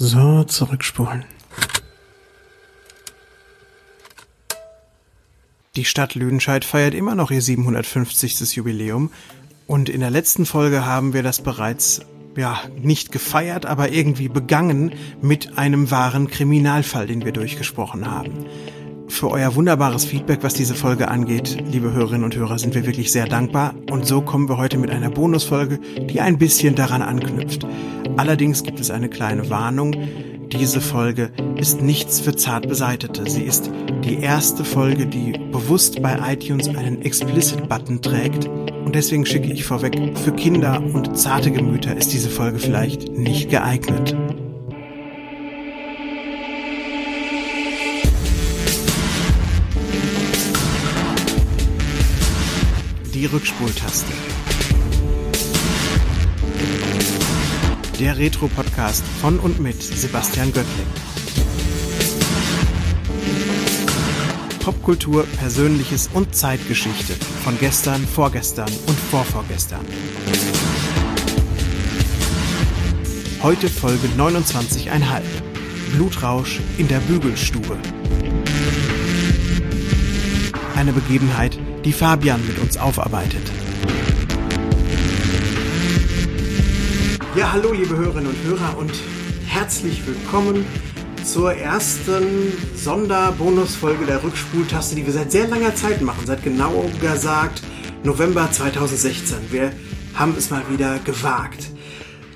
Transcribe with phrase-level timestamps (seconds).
[0.00, 1.24] So, zurückspulen.
[5.74, 8.54] Die Stadt Lüdenscheid feiert immer noch ihr 750.
[8.54, 9.10] Jubiläum
[9.66, 12.02] und in der letzten Folge haben wir das bereits
[12.36, 18.46] ja, nicht gefeiert, aber irgendwie begangen mit einem wahren Kriminalfall, den wir durchgesprochen haben.
[19.08, 23.10] Für euer wunderbares Feedback, was diese Folge angeht, liebe Hörerinnen und Hörer, sind wir wirklich
[23.10, 23.74] sehr dankbar.
[23.90, 27.66] Und so kommen wir heute mit einer Bonusfolge, die ein bisschen daran anknüpft.
[28.18, 29.94] Allerdings gibt es eine kleine Warnung.
[30.50, 33.30] Diese Folge ist nichts für zart Beseitete.
[33.30, 33.70] Sie ist
[34.02, 38.48] die erste Folge, die bewusst bei iTunes einen Explicit-Button trägt.
[38.48, 43.50] Und deswegen schicke ich vorweg, für Kinder und zarte Gemüter ist diese Folge vielleicht nicht
[43.50, 44.16] geeignet.
[53.14, 54.12] Die Rückspultaste.
[57.98, 60.86] Der Retro-Podcast von und mit Sebastian Göttling.
[64.60, 69.84] Popkultur, Persönliches und Zeitgeschichte von gestern, vorgestern und vorvorgestern.
[73.42, 75.22] Heute Folge 29,5.
[75.96, 77.76] Blutrausch in der Bügelstube.
[80.76, 83.50] Eine Begebenheit, die Fabian mit uns aufarbeitet.
[87.38, 88.90] Ja, hallo liebe Hörerinnen und Hörer und
[89.46, 90.66] herzlich willkommen
[91.22, 97.62] zur ersten Sonderbonusfolge der Rückspultaste, die wir seit sehr langer Zeit machen, seit genau gesagt
[98.02, 99.52] November 2016.
[99.52, 99.72] Wir
[100.16, 101.68] haben es mal wieder gewagt.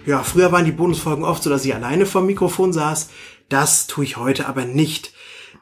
[0.06, 3.10] Ja, früher waren die Bonusfolgen oft so, dass ich alleine vom Mikrofon saß.
[3.48, 5.12] Das tue ich heute aber nicht,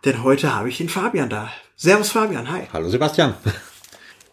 [0.05, 1.51] denn heute habe ich den Fabian da.
[1.77, 2.65] Servus Fabian, hi.
[2.75, 3.33] Hallo Sebastian.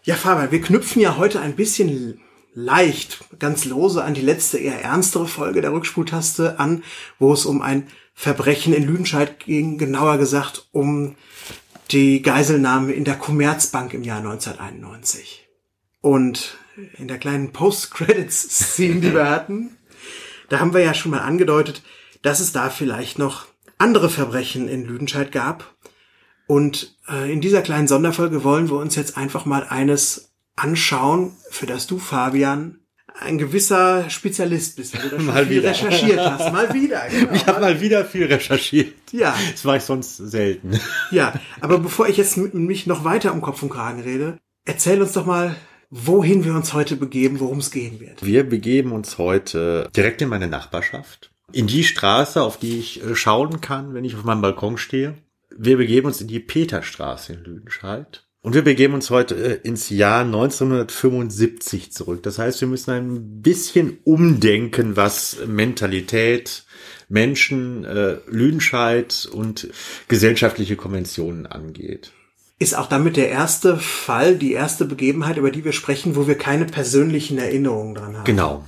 [0.04, 2.20] Ja, Fabian, wir knüpfen ja heute ein bisschen
[2.54, 6.82] leicht, ganz lose an die letzte eher ernstere Folge der Rückspultaste an,
[7.18, 11.16] wo es um ein Verbrechen in Lüdenscheid ging, genauer gesagt um
[11.90, 15.48] die Geiselnahme in der Commerzbank im Jahr 1991.
[16.00, 16.58] Und
[16.96, 19.76] in der kleinen Post-Credits-Szene, die wir hatten,
[20.48, 21.82] da haben wir ja schon mal angedeutet,
[22.22, 23.46] dass es da vielleicht noch
[23.78, 25.78] andere Verbrechen in Lüdenscheid gab,
[26.48, 31.66] und äh, in dieser kleinen Sonderfolge wollen wir uns jetzt einfach mal eines anschauen, für
[31.66, 32.78] das du, Fabian,
[33.20, 35.70] ein gewisser Spezialist bist, weil du da Mal viel wieder.
[35.70, 36.52] recherchiert hast.
[36.52, 37.02] Mal wieder.
[37.10, 37.32] Genau.
[37.32, 38.94] Ich habe mal wieder viel recherchiert.
[39.12, 39.34] Ja.
[39.52, 40.78] Das war ich sonst selten.
[41.10, 45.00] Ja, aber bevor ich jetzt mit mich noch weiter um Kopf und Kragen rede, erzähl
[45.02, 45.56] uns doch mal,
[45.90, 48.24] wohin wir uns heute begeben, worum es gehen wird.
[48.24, 51.30] Wir begeben uns heute direkt in meine Nachbarschaft.
[51.52, 55.14] In die Straße, auf die ich äh, schauen kann, wenn ich auf meinem Balkon stehe.
[55.56, 58.27] Wir begeben uns in die Peterstraße in Lüdenscheid.
[58.48, 62.22] Und wir begeben uns heute äh, ins Jahr 1975 zurück.
[62.22, 66.64] Das heißt, wir müssen ein bisschen umdenken, was Mentalität,
[67.10, 69.68] Menschen, äh, Lüdenscheid und
[70.08, 72.12] gesellschaftliche Konventionen angeht.
[72.58, 76.38] Ist auch damit der erste Fall, die erste Begebenheit, über die wir sprechen, wo wir
[76.38, 78.24] keine persönlichen Erinnerungen dran haben.
[78.24, 78.64] Genau.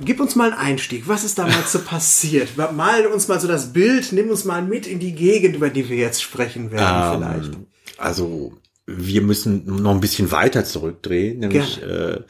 [0.00, 1.06] Gib uns mal einen Einstieg.
[1.06, 2.56] Was ist damals so passiert?
[2.56, 5.90] Mal uns mal so das Bild, nimm uns mal mit in die Gegend, über die
[5.90, 7.52] wir jetzt sprechen werden, vielleicht.
[7.52, 7.66] Ähm,
[7.98, 8.54] also
[8.86, 12.20] wir müssen noch ein bisschen weiter zurückdrehen, nämlich äh,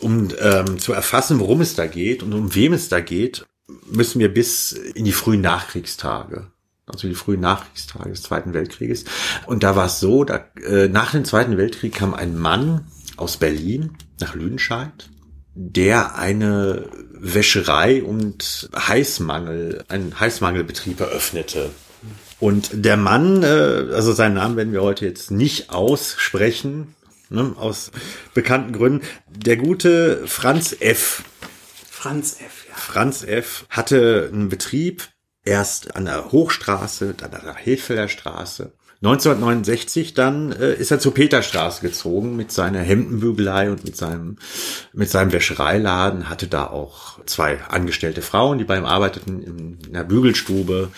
[0.00, 3.46] um ähm, zu erfassen, worum es da geht und um wem es da geht,
[3.90, 6.50] müssen wir bis in die frühen Nachkriegstage.
[6.86, 9.04] Also die frühen Nachkriegstage des Zweiten Weltkrieges.
[9.46, 12.86] Und da war es so, da, äh, nach dem Zweiten Weltkrieg kam ein Mann
[13.16, 15.10] aus Berlin nach Lüdenscheid,
[15.54, 21.70] der eine Wäscherei und Heißmangel, einen Heißmangelbetrieb eröffnete.
[22.40, 23.46] Und der Mann, äh,
[23.92, 26.94] also seinen Namen werden wir heute jetzt nicht aussprechen,
[27.30, 27.90] ne, aus
[28.34, 29.04] bekannten Gründen.
[29.28, 31.24] Der gute Franz F.
[31.90, 32.76] Franz F., ja.
[32.76, 33.66] Franz F.
[33.70, 35.08] hatte einen Betrieb
[35.44, 38.72] erst an der Hochstraße, dann an der Hilfelder Straße.
[39.00, 44.38] 1969 dann äh, ist er zur Peterstraße gezogen mit seiner Hemdenbügelei und mit seinem
[44.92, 49.92] mit seinem Wäschereiladen, hatte da auch zwei angestellte Frauen, die bei ihm arbeiteten in, in
[49.92, 50.90] der Bügelstube.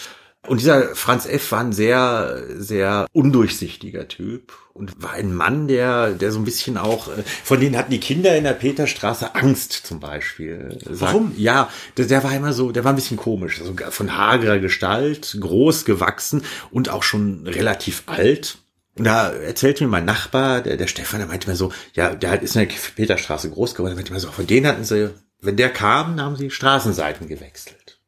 [0.47, 1.53] Und dieser Franz F.
[1.53, 6.79] war ein sehr, sehr undurchsichtiger Typ und war ein Mann, der, der so ein bisschen
[6.79, 10.79] auch, äh, von denen hatten die Kinder in der Peterstraße Angst zum Beispiel.
[10.87, 11.35] Warum?
[11.37, 11.69] Ja,
[11.99, 15.85] der, der war immer so, der war ein bisschen komisch, also von hagerer Gestalt, groß
[15.85, 18.59] gewachsen und auch schon relativ alt.
[18.97, 22.41] Und da erzählte mir mein Nachbar, der, der Stefan, der meinte mir so, ja, der
[22.41, 25.11] ist in der Peterstraße groß geworden, der meinte mir so, von denen hatten sie,
[25.41, 27.99] wenn der kam, dann haben sie Straßenseiten gewechselt.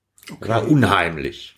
[0.41, 1.52] War unheimlich.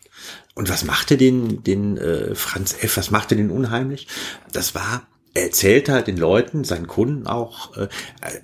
[0.54, 4.06] Und was machte den, den äh, Franz F., was machte den unheimlich?
[4.52, 7.88] Das war, er erzählte halt den Leuten, seinen Kunden auch, äh,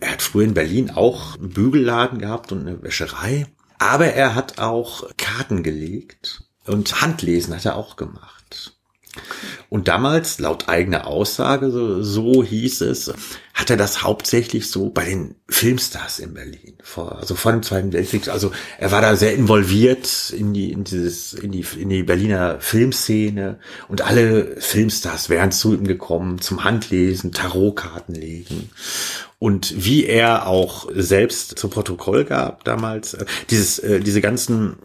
[0.00, 3.46] er hat früher in Berlin auch einen Bügelladen gehabt und eine Wäscherei.
[3.78, 8.39] Aber er hat auch Karten gelegt und Handlesen hat er auch gemacht.
[9.68, 13.12] Und damals, laut eigener Aussage, so, so hieß es,
[13.54, 17.92] hat er das hauptsächlich so bei den Filmstars in Berlin, vor, also vor dem Zweiten
[17.92, 18.28] Weltkrieg.
[18.28, 22.60] Also er war da sehr involviert in die, in dieses, in die, in die Berliner
[22.60, 23.58] Filmszene
[23.88, 28.70] und alle Filmstars wären zu ihm gekommen zum Handlesen, Tarotkarten legen.
[29.38, 34.76] Und wie er auch selbst zu Protokoll gab damals, äh, dieses, äh, diese ganzen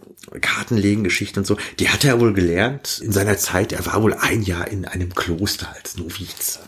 [0.42, 3.74] Kartenlegen-Geschichten und so, die hat er wohl gelernt in seiner Zeit.
[3.74, 6.60] Er war wohl ein Jahr in einem Kloster als Novize.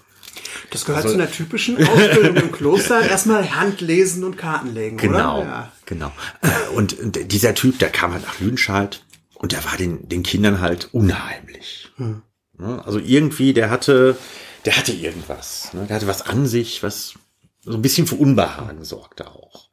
[0.70, 3.02] Das gehört also, zu einer typischen Ausbildung im Kloster.
[3.10, 5.48] Erstmal Handlesen und Karten legen, genau, oder?
[5.48, 5.72] Ja.
[5.86, 6.12] Genau.
[6.42, 9.02] Äh, und, und dieser Typ, der kam halt nach Lüdenscheid
[9.36, 11.90] und der war den, den Kindern halt unheimlich.
[11.98, 12.22] Hm.
[12.58, 14.18] Also irgendwie, der hatte,
[14.66, 15.74] der hatte irgendwas.
[15.74, 15.86] Ne?
[15.88, 17.14] Der hatte was an sich, was
[17.62, 19.70] so ein bisschen für Unbehagen sorgte auch.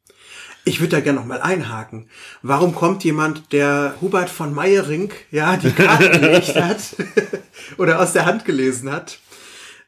[0.65, 2.09] Ich würde da gerne noch mal einhaken.
[2.43, 6.97] Warum kommt jemand, der Hubert von Meyering, ja, die Karte gelegt hat
[7.77, 9.19] oder aus der Hand gelesen hat,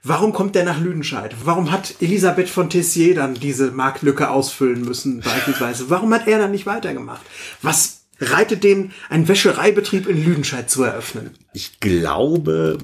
[0.08, 1.34] Warum kommt der nach Lüdenscheid?
[1.42, 5.90] Warum hat Elisabeth von Tessier dann diese Marktlücke ausfüllen müssen, beispielsweise?
[5.90, 7.22] Warum hat er dann nicht weitergemacht?
[7.60, 11.30] Was reitet den, einen Wäschereibetrieb in Lüdenscheid zu eröffnen?
[11.54, 12.78] Ich glaube,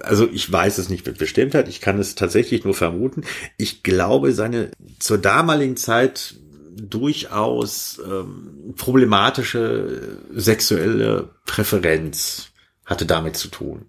[0.00, 3.22] also ich weiß es nicht mit Bestimmtheit, ich kann es tatsächlich nur vermuten.
[3.56, 6.34] Ich glaube, seine zur damaligen Zeit
[6.80, 12.50] durchaus ähm, problematische sexuelle Präferenz
[12.84, 13.86] hatte damit zu tun.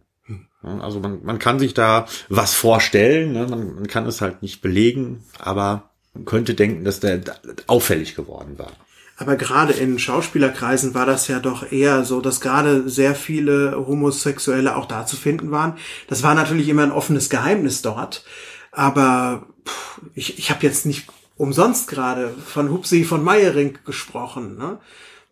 [0.61, 3.47] Also man, man kann sich da was vorstellen, ne?
[3.47, 7.21] man, man kann es halt nicht belegen, aber man könnte denken, dass der
[7.67, 8.71] auffällig geworden war.
[9.15, 14.75] Aber gerade in Schauspielerkreisen war das ja doch eher so, dass gerade sehr viele Homosexuelle
[14.75, 15.77] auch da zu finden waren.
[16.07, 18.23] Das war natürlich immer ein offenes Geheimnis dort.
[18.71, 21.07] Aber pff, ich, ich habe jetzt nicht
[21.39, 24.57] umsonst gerade von Hupsi von Meyering gesprochen.
[24.57, 24.77] Ne?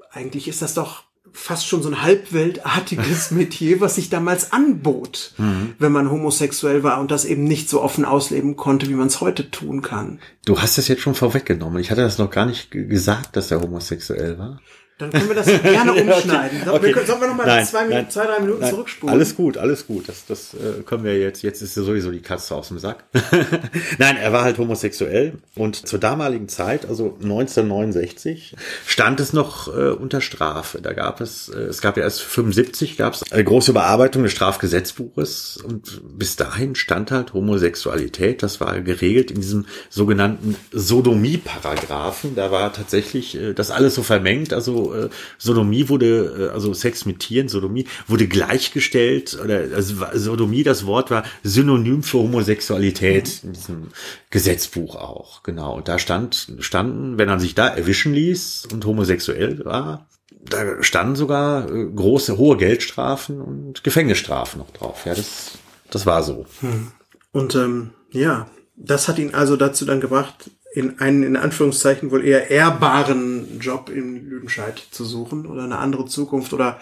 [0.09, 5.75] Eigentlich ist das doch fast schon so ein halbweltartiges Metier, was sich damals anbot, mhm.
[5.77, 9.19] wenn man homosexuell war und das eben nicht so offen ausleben konnte, wie man es
[9.19, 10.19] heute tun kann.
[10.45, 11.79] Du hast das jetzt schon vorweggenommen.
[11.79, 14.61] Ich hatte das noch gar nicht gesagt, dass er homosexuell war.
[14.97, 16.61] Dann können wir das gerne umschneiden.
[16.67, 16.91] okay.
[16.91, 17.05] Okay.
[17.05, 18.71] Sollen wir noch mal nein, zwei, nein, zwei, drei Minuten nein.
[18.71, 19.13] zurückspulen?
[19.13, 20.09] Alles gut, alles gut.
[20.09, 21.43] Das, das äh, können wir jetzt.
[21.43, 23.03] Jetzt ist ja sowieso die Katze aus dem Sack.
[23.99, 28.55] nein, er war halt homosexuell und zur damaligen Zeit, also 1969,
[28.87, 30.81] stand es noch äh, unter Strafe.
[30.81, 34.31] Da gab es, äh, es gab ja erst 75 gab es eine große Überarbeitung des
[34.31, 38.41] Strafgesetzbuches und bis dahin stand halt Homosexualität.
[38.41, 42.35] Das war geregelt in diesem sogenannten Sodomie-Paragraphen.
[42.35, 44.53] Da war tatsächlich äh, das alles so vermengt.
[44.53, 50.63] Also äh, Sodomie wurde, äh, also Sex mit Tieren, Sodomie, wurde gleichgestellt, oder also Sodomie,
[50.63, 53.87] das Wort war synonym für Homosexualität in diesem
[54.29, 55.75] Gesetzbuch auch, genau.
[55.75, 60.07] Und da stand, standen, wenn man sich da erwischen ließ und homosexuell war,
[60.49, 65.05] da standen sogar äh, große, hohe Geldstrafen und Gefängnisstrafen noch drauf.
[65.05, 65.51] Ja, das,
[65.89, 66.45] das war so.
[66.61, 66.91] Hm.
[67.31, 72.23] Und ähm, ja, das hat ihn also dazu dann gebracht, in einen in Anführungszeichen wohl
[72.23, 76.79] eher ehrbaren Job in Lüdenscheid zu suchen oder eine andere Zukunft oder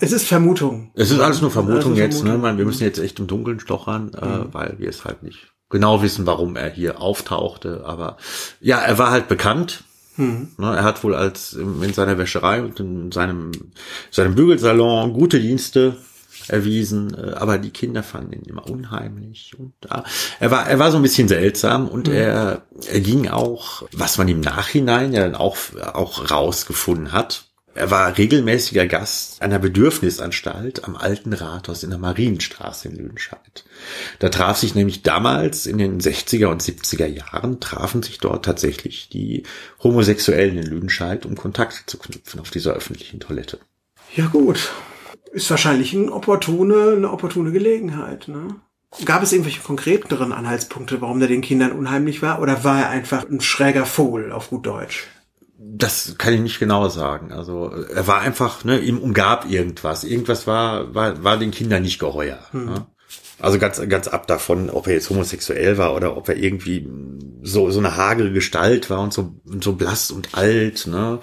[0.00, 0.90] es ist Vermutung.
[0.94, 2.42] Es ist alles nur Vermutung alles jetzt, Vermutung.
[2.42, 2.58] ne?
[2.58, 4.48] Wir müssen jetzt echt im Dunkeln stochern, äh, mhm.
[4.52, 7.84] weil wir es halt nicht genau wissen, warum er hier auftauchte.
[7.86, 8.18] Aber
[8.60, 9.84] ja, er war halt bekannt.
[10.18, 10.48] Mhm.
[10.58, 13.52] Ne, er hat wohl als in seiner Wäscherei und in seinem,
[14.10, 15.96] seinem Bügelsalon gute Dienste
[16.48, 20.02] erwiesen, äh, aber die Kinder fanden ihn immer unheimlich und äh,
[20.40, 22.14] er war er war so ein bisschen seltsam und mhm.
[22.14, 25.56] er er ging auch, was man im Nachhinein ja dann auch
[25.94, 27.48] auch rausgefunden hat.
[27.78, 33.64] Er war regelmäßiger Gast einer Bedürfnisanstalt am alten Rathaus in der Marienstraße in Lüdenscheid.
[34.18, 39.10] Da traf sich nämlich damals in den 60er und 70er Jahren trafen sich dort tatsächlich
[39.10, 39.44] die
[39.80, 43.60] Homosexuellen in Lüdenscheid, um Kontakt zu knüpfen auf dieser öffentlichen Toilette.
[44.16, 44.72] Ja gut,
[45.38, 48.28] ist wahrscheinlich eine opportune, eine opportune Gelegenheit.
[48.28, 48.56] Ne?
[49.04, 52.40] Gab es irgendwelche konkreteren Anhaltspunkte, warum der den Kindern unheimlich war?
[52.42, 55.06] Oder war er einfach ein schräger Vogel auf gut Deutsch?
[55.58, 57.32] Das kann ich nicht genau sagen.
[57.32, 60.04] Also er war einfach, ne, ihm umgab irgendwas.
[60.04, 62.38] Irgendwas war, war, war den Kindern nicht geheuer.
[62.52, 62.66] Hm.
[62.66, 62.86] Ne?
[63.40, 66.88] Also ganz, ganz ab davon, ob er jetzt homosexuell war oder ob er irgendwie
[67.48, 71.18] so, so eine hagere Gestalt war und so, so blass und alt, ne.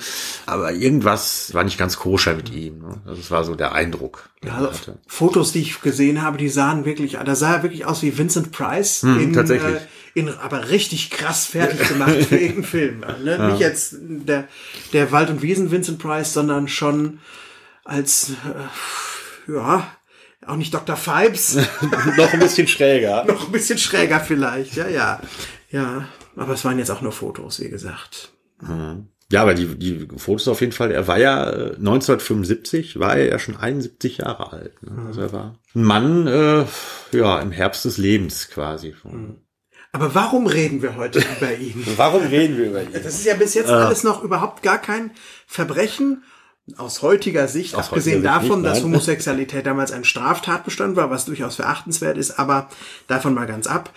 [0.46, 3.02] Aber irgendwas war nicht ganz koscher mit ihm, ne?
[3.06, 4.30] Das war so der Eindruck.
[4.44, 8.02] Ja, also Fotos, die ich gesehen habe, die sahen wirklich, da sah er wirklich aus
[8.02, 9.02] wie Vincent Price.
[9.02, 9.76] Hm, in, tatsächlich.
[9.76, 13.00] Äh, in, aber richtig krass fertig gemacht für irgendeinen Film.
[13.24, 13.38] Ne?
[13.38, 13.48] Ja.
[13.50, 14.48] Nicht jetzt der,
[14.94, 17.20] der Wald- und Wiesen Vincent Price, sondern schon
[17.84, 19.88] als, äh, ja,
[20.48, 20.96] auch nicht Dr.
[20.96, 21.56] Fibes.
[22.18, 23.26] noch ein bisschen schräger.
[23.28, 25.20] noch ein bisschen schräger vielleicht, ja, ja.
[25.76, 28.32] Ja, aber es waren jetzt auch nur Fotos, wie gesagt.
[28.62, 29.10] Mhm.
[29.30, 33.40] Ja, aber die, die Fotos auf jeden Fall, er war ja 1975, war er ja
[33.40, 34.82] schon 71 Jahre alt.
[34.84, 35.04] Ne?
[35.08, 36.66] Also er war ein Mann, äh,
[37.12, 38.96] ja, im Herbst des Lebens quasi.
[39.04, 39.42] Mhm.
[39.92, 41.84] Aber warum reden wir heute über ihn?
[41.98, 42.94] warum reden wir über ihn?
[42.94, 45.12] Das ist ja bis jetzt äh, alles noch überhaupt gar kein
[45.46, 46.24] Verbrechen
[46.78, 51.26] aus heutiger Sicht, aus abgesehen heutiger davon, nicht, dass Homosexualität damals ein Straftatbestand war, was
[51.26, 52.70] durchaus verachtenswert ist, aber
[53.08, 53.92] davon mal ganz ab.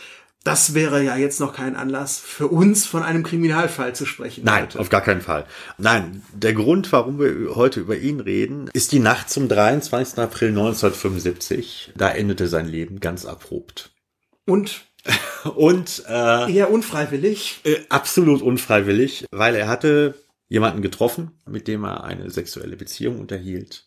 [0.45, 4.45] Das wäre ja jetzt noch kein Anlass für uns von einem Kriminalfall zu sprechen.
[4.45, 4.79] Nein, heute.
[4.79, 5.47] auf gar keinen Fall.
[5.77, 10.19] Nein, der Grund, warum wir heute über ihn reden, ist die Nacht zum 23.
[10.19, 11.93] April 1975.
[11.97, 13.91] Da endete sein Leben ganz abrupt.
[14.47, 14.89] Und
[15.57, 17.61] und äh, eher unfreiwillig.
[17.65, 20.15] Äh, absolut unfreiwillig, weil er hatte
[20.49, 23.87] jemanden getroffen, mit dem er eine sexuelle Beziehung unterhielt,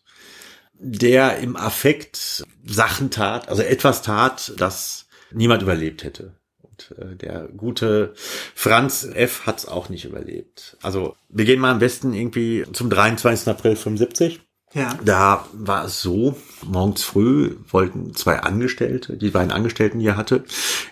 [0.74, 6.34] der im Affekt Sachen tat, also etwas tat, das niemand überlebt hätte.
[6.72, 8.14] Und äh, der gute
[8.54, 9.46] Franz F.
[9.46, 10.76] hat es auch nicht überlebt.
[10.82, 13.48] Also wir gehen mal am besten irgendwie zum 23.
[13.48, 14.40] April 75.
[14.74, 14.98] Ja.
[15.04, 20.44] Da war es so, morgens früh wollten zwei Angestellte, die beiden Angestellten, die er hatte,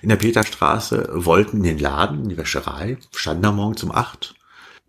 [0.03, 4.35] in der Peterstraße, wollten den Laden, in die Wäscherei, standen da morgens um acht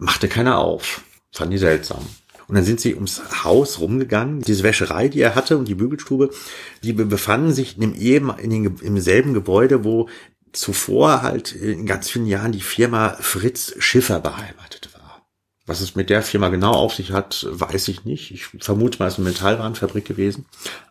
[0.01, 1.03] machte keiner auf.
[1.31, 2.05] Fand die seltsam.
[2.47, 4.41] Und dann sind sie ums Haus rumgegangen.
[4.41, 6.31] Diese Wäscherei, die er hatte und die Bügelstube,
[6.83, 10.09] die befanden sich in, eben, in den, im selben Gebäude, wo
[10.53, 15.27] zuvor halt in ganz vielen Jahren die Firma Fritz Schiffer beheimatet war.
[15.65, 18.31] Was es mit der Firma genau auf sich hat, weiß ich nicht.
[18.31, 20.45] Ich vermute mal, es ist eine Metallwarenfabrik gewesen.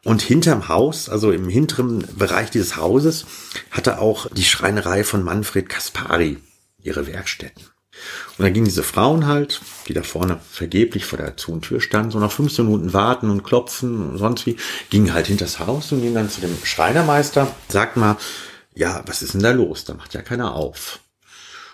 [0.04, 3.26] Und hinterm Haus, also im hinteren Bereich dieses Hauses,
[3.70, 6.38] hatte auch die Schreinerei von Manfred Kaspari
[6.82, 7.64] ihre Werkstätten.
[8.38, 12.18] Und dann gingen diese Frauen halt, die da vorne vergeblich vor der Zu- standen, so
[12.18, 14.56] nach 15 Minuten warten und klopfen und sonst wie,
[14.88, 18.16] gingen halt hinters Haus und gingen dann zu dem Schreinermeister, sagt mal,
[18.74, 19.84] ja, was ist denn da los?
[19.84, 21.00] Da macht ja keiner auf.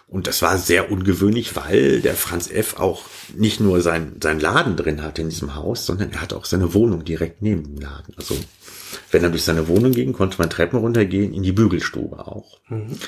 [0.08, 2.78] Und das war sehr ungewöhnlich, weil der Franz F.
[2.78, 3.02] auch
[3.34, 6.74] nicht nur sein, sein Laden drin hatte in diesem Haus, sondern er hatte auch seine
[6.74, 8.14] Wohnung direkt neben dem Laden.
[8.16, 8.36] Also
[9.10, 12.60] wenn er durch seine Wohnung ging, konnte man Treppen runtergehen, in die Bügelstube auch.
[12.68, 12.98] Mhm.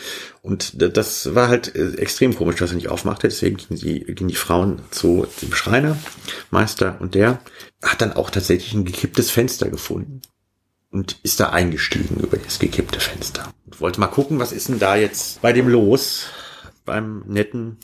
[0.42, 3.28] Und das war halt äh, extrem komisch, dass er nicht aufmachte.
[3.28, 7.38] Deswegen gingen die, gingen die Frauen zu dem Schreinermeister und der
[7.80, 10.20] hat dann auch tatsächlich ein gekipptes Fenster gefunden
[10.90, 13.52] und ist da eingestiegen über das gekippte Fenster.
[13.66, 16.26] Und wollte mal gucken, was ist denn da jetzt bei dem los,
[16.84, 17.78] beim netten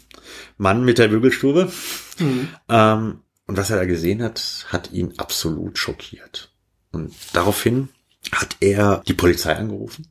[0.56, 1.70] Mann mit der Bügelstube.
[2.18, 2.48] Mhm.
[2.68, 6.50] Ähm, und was er da gesehen hat, hat ihn absolut schockiert.
[6.92, 7.90] Und daraufhin
[8.32, 10.08] hat er die Polizei angerufen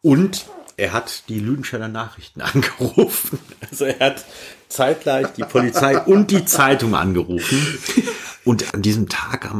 [0.00, 3.38] und er hat die Lüdenscheiner Nachrichten angerufen.
[3.70, 4.24] Also er hat
[4.68, 7.78] zeitgleich die Polizei und die Zeitung angerufen.
[8.42, 9.50] Und an diesem Tag,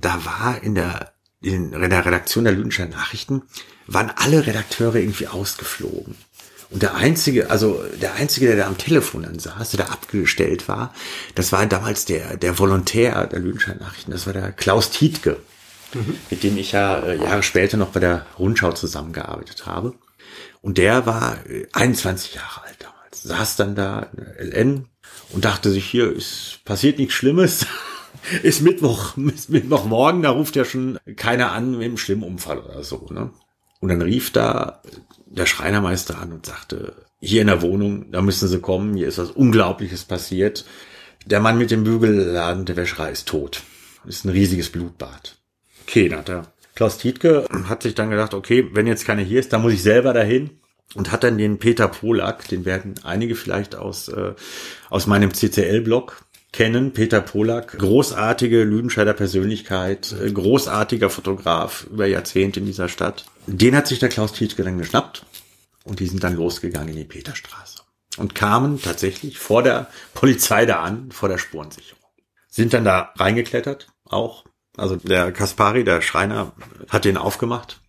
[0.00, 1.11] da war in der,
[1.42, 3.42] in der Redaktion der Lüdenscheiner Nachrichten,
[3.86, 6.16] waren alle Redakteure irgendwie ausgeflogen.
[6.70, 10.68] Und der einzige, also der einzige, der da am Telefon dann saß, der da abgestellt
[10.68, 10.94] war,
[11.34, 15.36] das war damals der, der Volontär der Lüdenscheiner Nachrichten, das war der Klaus Tietke
[15.94, 16.18] mhm.
[16.30, 19.94] mit dem ich ja äh, Jahre später noch bei der Rundschau zusammengearbeitet habe.
[20.60, 21.38] Und der war
[21.72, 24.88] 21 äh, Jahre alt damals, saß dann da in der LN
[25.30, 27.66] und dachte sich, hier ist passiert nichts Schlimmes.
[28.42, 32.82] ist Mittwoch, ist Mittwochmorgen, da ruft ja schon keiner an mit einem schlimmen Unfall oder
[32.82, 33.08] so.
[33.10, 33.30] Ne?
[33.80, 34.82] Und dann rief da
[35.26, 39.18] der Schreinermeister an und sagte, hier in der Wohnung, da müssen Sie kommen, hier ist
[39.18, 40.64] was Unglaubliches passiert.
[41.26, 43.62] Der Mann mit dem Bügelladen der Wäscherei ist tot.
[44.04, 45.36] ist ein riesiges Blutbad.
[45.86, 49.40] Okay, dann hat der Klaus Tietke hat sich dann gedacht, okay, wenn jetzt keiner hier
[49.40, 50.58] ist, dann muss ich selber dahin
[50.94, 54.34] und hat dann den Peter Polak, den werden einige vielleicht aus, äh,
[54.90, 56.21] aus meinem CCL-Blog
[56.52, 56.92] kennen.
[56.92, 63.24] Peter Polak, großartige Lüdenscheider Persönlichkeit, äh, großartiger Fotograf über Jahrzehnte in dieser Stadt.
[63.46, 65.24] Den hat sich der Klaus Tietke dann geschnappt
[65.84, 67.78] und die sind dann losgegangen in die Peterstraße
[68.18, 72.02] und kamen tatsächlich vor der Polizei da an, vor der Spurensicherung.
[72.48, 74.44] Sind dann da reingeklettert, auch
[74.76, 76.52] also der Kaspari, der Schreiner,
[76.88, 77.80] hat den aufgemacht.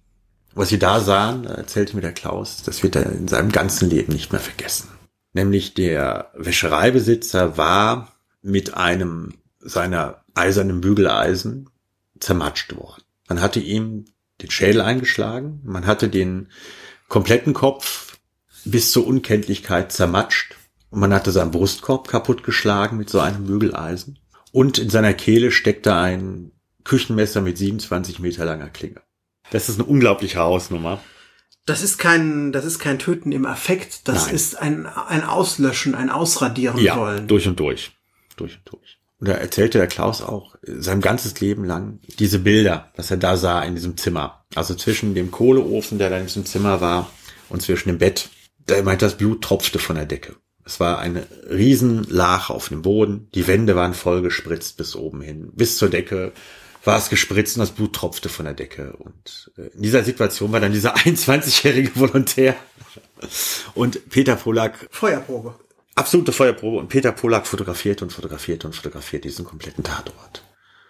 [0.53, 4.13] Was sie da sahen, erzählte mir der Klaus, das wird er in seinem ganzen Leben
[4.13, 4.89] nicht mehr vergessen.
[5.33, 8.12] Nämlich der Wäschereibesitzer war
[8.43, 11.69] mit einem seiner eisernen Bügeleisen
[12.19, 13.03] zermatscht worden.
[13.27, 14.05] Man hatte ihm
[14.41, 16.49] den Schädel eingeschlagen, man hatte den
[17.07, 18.17] kompletten Kopf
[18.65, 20.55] bis zur Unkenntlichkeit zermatscht
[20.89, 24.19] und man hatte seinen Brustkorb kaputtgeschlagen mit so einem Bügeleisen.
[24.51, 26.51] Und in seiner Kehle steckte ein
[26.83, 29.01] Küchenmesser mit 27 Meter langer Klinge.
[29.51, 31.01] Das ist eine unglaubliche Hausnummer.
[31.65, 34.07] Das ist kein, das ist kein Töten im Affekt.
[34.07, 34.35] Das Nein.
[34.35, 37.27] ist ein, ein Auslöschen, ein Ausradieren ja, wollen.
[37.27, 37.93] durch und durch.
[38.35, 38.99] Durch und durch.
[39.19, 43.37] Und da erzählte der Klaus auch sein ganzes Leben lang diese Bilder, was er da
[43.37, 44.43] sah in diesem Zimmer.
[44.53, 47.09] Also zwischen dem Kohleofen, der da in diesem Zimmer war,
[47.49, 48.29] und zwischen dem Bett.
[48.65, 50.35] Da meint das Blut tropfte von der Decke.
[50.65, 53.29] Es war eine Riesenlache auf dem Boden.
[53.35, 55.51] Die Wände waren voll gespritzt bis oben hin.
[55.53, 56.31] Bis zur Decke
[56.83, 58.93] war es gespritzt und das Blut tropfte von der Decke.
[58.97, 62.55] Und äh, in dieser Situation war dann dieser 21-jährige Volontär
[63.73, 64.87] und Peter Polak.
[64.91, 65.55] Feuerprobe.
[65.95, 66.77] Absolute Feuerprobe.
[66.77, 70.43] Und Peter Polak fotografierte und fotografierte und fotografierte diesen kompletten Tatort.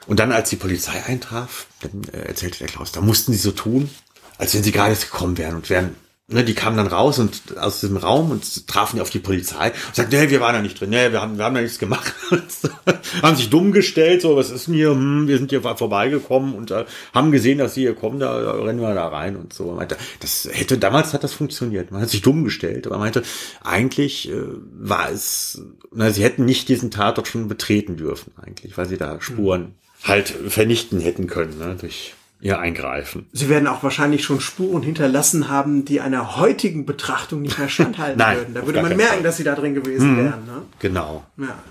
[0.08, 3.52] Und dann, als die Polizei eintraf, dann äh, erzählte der Klaus, da mussten sie so
[3.52, 3.90] tun,
[4.38, 5.96] als wenn sie gerade gekommen wären und wären
[6.28, 9.96] ne, die kamen dann raus und aus diesem Raum und trafen auf die Polizei und
[9.96, 12.14] sagten, nee, wir waren da nicht drin, nee, wir haben, wir haben da nichts gemacht.
[13.22, 16.72] haben sich dumm gestellt, so, was ist denn hier, hm, wir sind hier vorbeigekommen und
[16.72, 19.74] äh, haben gesehen, dass sie hier kommen, da, da rennen wir da rein und so.
[19.74, 21.92] Meinte, das hätte, damals hat das funktioniert.
[21.92, 23.24] Man hat sich dumm gestellt, aber meinte,
[23.62, 24.44] eigentlich äh,
[24.80, 25.62] war es,
[25.94, 30.08] na, sie hätten nicht diesen Tatort schon betreten dürfen, eigentlich, weil sie da Spuren mhm.
[30.08, 32.14] halt vernichten hätten können, ne, durch
[32.44, 33.28] ihr eingreifen.
[33.32, 38.18] Sie werden auch wahrscheinlich schon Spuren hinterlassen haben, die einer heutigen Betrachtung nicht mehr standhalten
[38.20, 38.54] Nein, würden.
[38.54, 39.24] Da würde man merken, Fall.
[39.24, 40.18] dass sie da drin gewesen mhm.
[40.18, 40.46] wären.
[40.46, 40.62] Ne?
[40.80, 41.26] Genau.
[41.38, 41.64] Ja.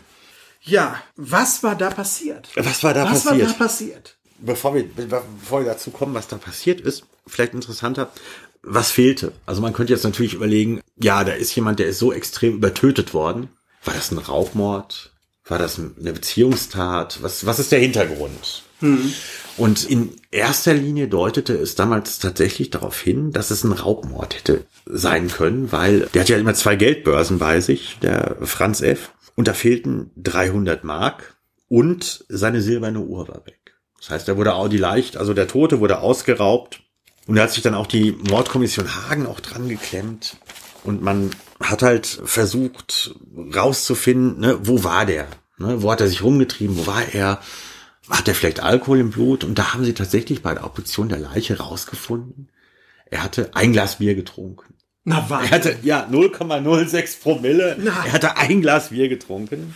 [0.62, 2.48] ja, was war da passiert?
[2.56, 3.34] Was war da was passiert?
[3.34, 4.16] Was war da passiert?
[4.38, 8.10] Bevor wir, bevor wir dazu kommen, was da passiert ist, vielleicht interessanter,
[8.62, 9.32] was fehlte.
[9.44, 13.12] Also man könnte jetzt natürlich überlegen, ja, da ist jemand, der ist so extrem übertötet
[13.12, 13.50] worden.
[13.84, 15.12] War das ein Raubmord?
[15.44, 17.22] War das eine Beziehungstat?
[17.22, 18.62] Was, was ist der Hintergrund?
[18.82, 19.12] Mhm.
[19.56, 24.64] Und in erster Linie deutete es damals tatsächlich darauf hin, dass es ein Raubmord hätte
[24.86, 29.12] sein können, weil der hat ja immer zwei Geldbörsen bei sich, der Franz F.
[29.34, 31.36] Und da fehlten 300 Mark
[31.68, 33.74] und seine silberne Uhr war weg.
[33.98, 36.82] Das heißt, er wurde auch die leicht, also der Tote wurde ausgeraubt
[37.26, 40.36] und da hat sich dann auch die Mordkommission Hagen auch dran geklemmt
[40.84, 43.14] und man hat halt versucht
[43.54, 45.28] rauszufinden, ne, wo war der?
[45.58, 46.76] Ne, wo hat er sich rumgetrieben?
[46.76, 47.40] Wo war er?
[48.12, 49.44] Hat er vielleicht Alkohol im Blut?
[49.44, 52.48] Und da haben sie tatsächlich bei der Obduktion der Leiche rausgefunden,
[53.06, 54.74] er hatte ein Glas Bier getrunken.
[55.04, 55.44] Na was?
[55.44, 57.76] Er hatte, ja, 0,06 Promille.
[57.78, 57.94] Nein.
[58.06, 59.74] Er hatte ein Glas Bier getrunken.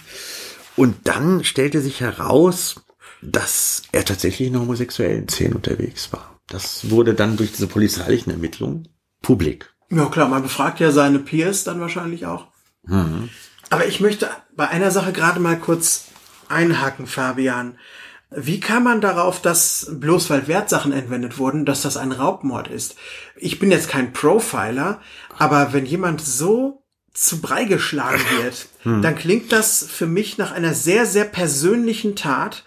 [0.75, 2.77] Und dann stellte sich heraus,
[3.21, 6.41] dass er tatsächlich in homosexuellen Szene unterwegs war.
[6.47, 8.89] Das wurde dann durch diese polizeilichen Ermittlungen
[9.21, 9.75] publik.
[9.91, 12.49] Ja klar, man befragt ja seine Peers dann wahrscheinlich auch.
[12.85, 13.29] Mhm.
[13.69, 16.07] Aber ich möchte bei einer Sache gerade mal kurz
[16.49, 17.79] einhaken, Fabian.
[18.31, 22.97] Wie kam man darauf, dass bloß weil Wertsachen entwendet wurden, dass das ein Raubmord ist?
[23.37, 25.01] Ich bin jetzt kein Profiler,
[25.39, 29.03] aber wenn jemand so zu Brei geschlagen wird, hm.
[29.03, 32.65] dann klingt das für mich nach einer sehr, sehr persönlichen Tat.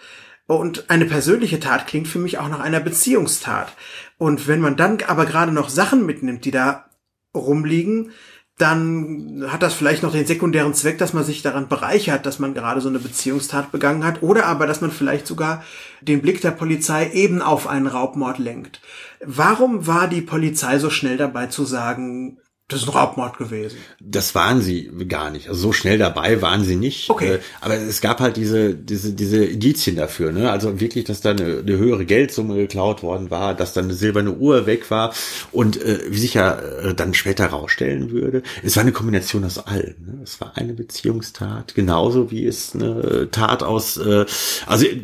[0.48, 3.76] Und eine persönliche Tat klingt für mich auch nach einer Beziehungstat.
[4.17, 6.89] Und wenn man dann aber gerade noch Sachen mitnimmt, die da
[7.36, 8.12] rumliegen,
[8.60, 12.54] dann hat das vielleicht noch den sekundären Zweck, dass man sich daran bereichert, dass man
[12.54, 15.63] gerade so eine Beziehungstat begangen hat, oder aber, dass man vielleicht sogar
[16.02, 18.82] den Blick der Polizei eben auf einen Raubmord lenkt.
[19.26, 22.38] Warum war die Polizei so schnell dabei zu sagen,
[22.69, 23.77] das ist ein Raubmord gewesen.
[23.99, 25.49] Das waren sie gar nicht.
[25.49, 27.10] Also so schnell dabei waren sie nicht.
[27.10, 27.34] Okay.
[27.34, 30.51] Äh, aber es gab halt diese, diese, diese Indizien dafür, ne?
[30.51, 34.34] Also wirklich, dass da eine, eine höhere Geldsumme geklaut worden war, dass dann eine silberne
[34.34, 35.15] Uhr weg war
[35.51, 39.58] und äh, wie sich ja äh, dann später rausstellen würde, es war eine Kombination aus
[39.58, 39.95] allem.
[40.05, 40.19] Ne?
[40.23, 44.25] Es war eine Beziehungstat, genauso wie es eine Tat aus, äh,
[44.67, 45.01] also äh,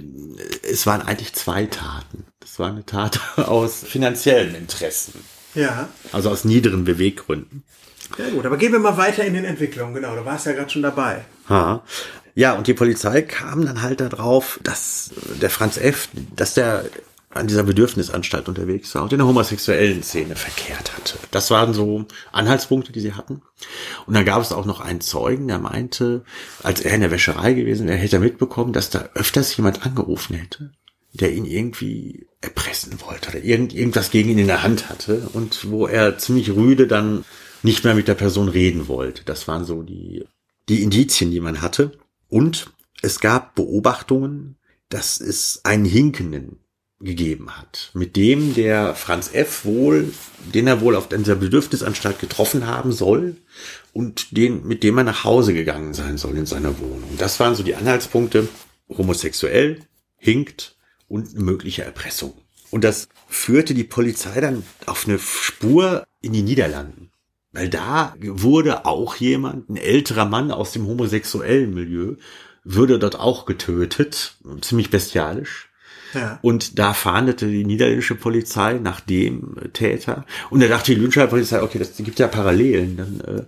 [0.62, 2.26] es waren eigentlich zwei Taten.
[2.40, 5.14] Das war eine Tat aus finanziellen Interessen.
[5.56, 5.90] Ja.
[6.12, 7.64] Also aus niederen Beweggründen.
[8.18, 9.94] Ja gut, aber gehen wir mal weiter in den Entwicklungen.
[9.94, 11.26] Genau, du warst ja gerade schon dabei.
[11.50, 11.84] Ha.
[12.36, 16.86] Ja, und die Polizei kam dann halt darauf, dass der Franz F., dass der
[17.30, 21.18] an dieser Bedürfnisanstalt unterwegs war und in der homosexuellen Szene verkehrt hatte.
[21.32, 23.42] Das waren so Anhaltspunkte, die sie hatten.
[24.06, 26.24] Und dann gab es auch noch einen Zeugen, der meinte,
[26.64, 30.36] als er in der Wäscherei gewesen wäre, hätte er mitbekommen, dass da öfters jemand angerufen
[30.36, 30.72] hätte
[31.18, 35.70] der ihn irgendwie erpressen wollte oder irgend, irgendwas gegen ihn in der Hand hatte und
[35.70, 37.26] wo er ziemlich rüde dann
[37.64, 39.24] nicht mehr mit der Person reden wollte.
[39.26, 40.26] Das waren so die,
[40.70, 41.92] die Indizien, die man hatte.
[42.30, 44.58] Und es gab Beobachtungen,
[44.90, 46.60] dass es einen Hinkenden
[47.02, 49.66] gegeben hat, mit dem der Franz F.
[49.66, 50.14] wohl,
[50.54, 53.36] den er wohl auf dieser Bedürfnisanstalt getroffen haben soll
[53.94, 57.10] und den, mit dem er nach Hause gegangen sein soll in seiner Wohnung.
[57.18, 58.48] Das waren so die Anhaltspunkte.
[58.88, 59.82] Homosexuell,
[60.18, 60.75] hinkt,
[61.08, 62.34] und eine mögliche Erpressung.
[62.72, 67.12] Und das führte die Polizei dann auf eine Spur in die Niederlanden.
[67.52, 72.16] Weil da wurde auch jemand, ein älterer Mann aus dem homosexuellen Milieu,
[72.66, 75.70] würde dort auch getötet, ziemlich bestialisch.
[76.14, 76.40] Ja.
[76.42, 80.26] Und da fahndete die niederländische Polizei nach dem Täter.
[80.50, 82.98] Und da dachte die Lünscher Polizei, okay, das gibt ja Parallelen.
[82.98, 83.44] Dann, äh,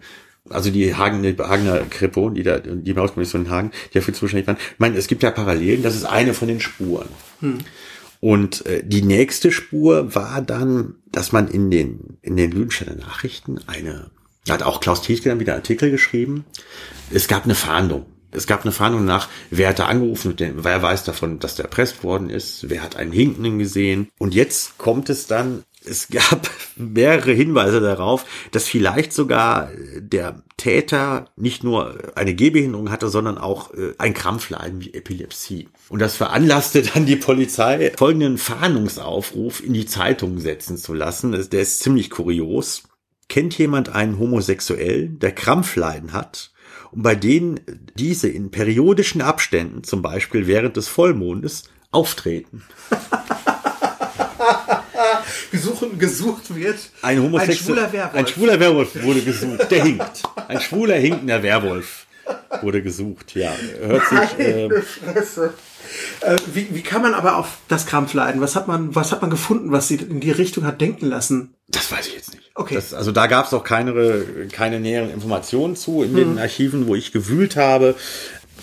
[0.50, 4.48] also die Hagen, die Hagener Kripo, die da, die Mauskommission in Hagen, die dafür zuständig
[4.48, 4.58] waren.
[4.58, 7.10] Ich meine, es gibt ja Parallelen, das ist eine von den Spuren.
[7.40, 7.60] Hm.
[8.20, 13.60] Und äh, die nächste Spur war dann, dass man in den, in den Lüdenscheiner Nachrichten
[13.68, 14.10] eine
[14.46, 16.46] Da hat auch Klaus Tietke dann wieder Artikel geschrieben.
[17.12, 18.06] Es gab eine Fahndung.
[18.32, 22.04] Es gab eine Fahndung nach, wer hat da angerufen, wer weiß davon, dass der erpresst
[22.04, 24.10] worden ist, wer hat einen Hinkenden gesehen.
[24.20, 31.30] Und jetzt kommt es dann, es gab mehrere Hinweise darauf, dass vielleicht sogar der Täter
[31.36, 35.70] nicht nur eine Gehbehinderung hatte, sondern auch äh, ein Krampfleiden wie Epilepsie.
[35.90, 41.32] Und das veranlasste dann die Polizei, folgenden Fahndungsaufruf in die Zeitung setzen zu lassen.
[41.32, 42.84] Der ist ziemlich kurios.
[43.30, 46.52] Kennt jemand einen Homosexuellen, der Krampfleiden hat
[46.92, 47.60] und bei denen
[47.96, 52.64] diese in periodischen Abständen, zum Beispiel während des Vollmondes, auftreten?
[55.52, 58.16] Gesuchen, gesucht wird ein, ein schwuler Werwolf.
[58.16, 60.24] Ein schwuler Werwolf wurde gesucht, der hinkt.
[60.48, 62.06] Ein schwuler, hinkender Werwolf
[62.62, 63.54] wurde gesucht, ja.
[63.82, 64.40] Hört sich.
[64.40, 64.66] Äh,
[66.22, 68.42] äh, wie, wie kann man aber auf das Krampfleiden?
[68.42, 71.54] Was hat man, was hat man gefunden, was sie in die Richtung hat denken lassen?
[71.68, 72.52] Das weiß ich jetzt nicht.
[72.56, 72.76] Okay.
[72.76, 76.38] Das, also da gab es auch keine, keine näheren Informationen zu in den hm.
[76.38, 77.96] Archiven, wo ich gewühlt habe.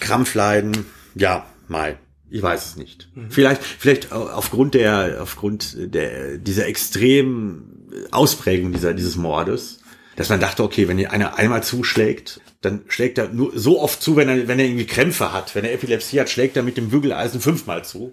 [0.01, 1.97] Krampfleiden, ja, mal.
[2.31, 3.09] Ich weiß es nicht.
[3.15, 3.31] Mhm.
[3.31, 9.81] Vielleicht, vielleicht aufgrund der, aufgrund der, dieser extremen Ausprägung dieser, dieses Mordes,
[10.17, 14.17] dass man dachte, okay, wenn einer einmal zuschlägt, dann schlägt er nur so oft zu,
[14.17, 15.55] wenn er, wenn er irgendwie Krämpfe hat.
[15.55, 18.13] Wenn er Epilepsie hat, schlägt er mit dem Bügeleisen fünfmal zu.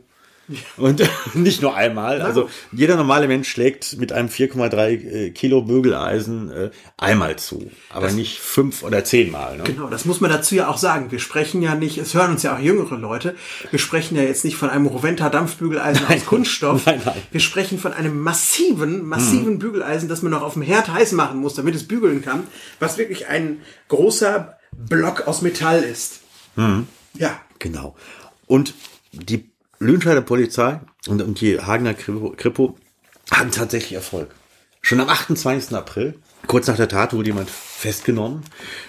[0.77, 2.21] Und nicht nur einmal.
[2.21, 8.07] Also jeder normale Mensch schlägt mit einem 4,3 äh, Kilo Bügeleisen äh, einmal zu, aber
[8.07, 9.57] das, nicht fünf oder zehnmal.
[9.57, 9.63] Ne?
[9.63, 11.11] Genau, das muss man dazu ja auch sagen.
[11.11, 13.35] Wir sprechen ja nicht, es hören uns ja auch jüngere Leute,
[13.69, 16.17] wir sprechen ja jetzt nicht von einem Roventa Dampfbügeleisen nein.
[16.17, 16.85] aus Kunststoff.
[16.85, 17.21] Nein, nein.
[17.31, 19.59] Wir sprechen von einem massiven, massiven hm.
[19.59, 22.43] Bügeleisen, das man noch auf dem Herd heiß machen muss, damit es bügeln kann,
[22.79, 26.21] was wirklich ein großer Block aus Metall ist.
[26.55, 26.87] Hm.
[27.13, 27.39] Ja.
[27.59, 27.95] Genau.
[28.47, 28.73] Und
[29.11, 29.50] die
[29.81, 32.77] Lüdenscheider Polizei und, und die Hagener Kripo
[33.31, 34.29] hatten tatsächlich Erfolg.
[34.81, 35.75] Schon am 28.
[35.75, 38.43] April, kurz nach der Tat, wurde jemand festgenommen,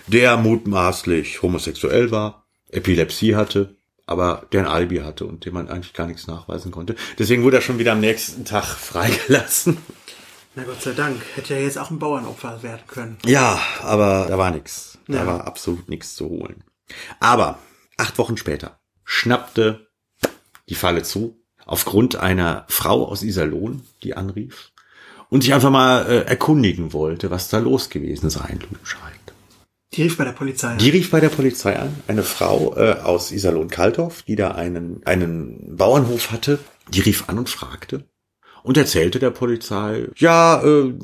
[0.07, 3.76] der mutmaßlich homosexuell war, Epilepsie hatte,
[4.07, 6.94] aber der ein Alibi hatte und dem man eigentlich gar nichts nachweisen konnte.
[7.18, 9.78] Deswegen wurde er schon wieder am nächsten Tag freigelassen.
[10.55, 11.22] Na Gott sei Dank.
[11.35, 13.16] Hätte ja jetzt auch ein Bauernopfer werden können.
[13.24, 14.98] Ja, aber da war nichts.
[15.09, 15.26] Da ja.
[15.26, 16.64] war absolut nichts zu holen.
[17.20, 17.59] Aber
[17.96, 19.91] acht Wochen später schnappte
[20.68, 24.72] die Falle zu, aufgrund einer Frau aus Iserlohn, die anrief
[25.29, 29.16] und sich einfach mal äh, erkundigen wollte, was da los gewesen sein scheint.
[29.94, 30.79] Die rief bei der Polizei an.
[30.79, 31.94] Die rief bei der Polizei an.
[32.07, 37.51] Eine Frau äh, aus Iserlohn-Kalthoff, die da einen, einen Bauernhof hatte, die rief an und
[37.51, 38.05] fragte
[38.62, 40.94] und erzählte der Polizei, ja, äh,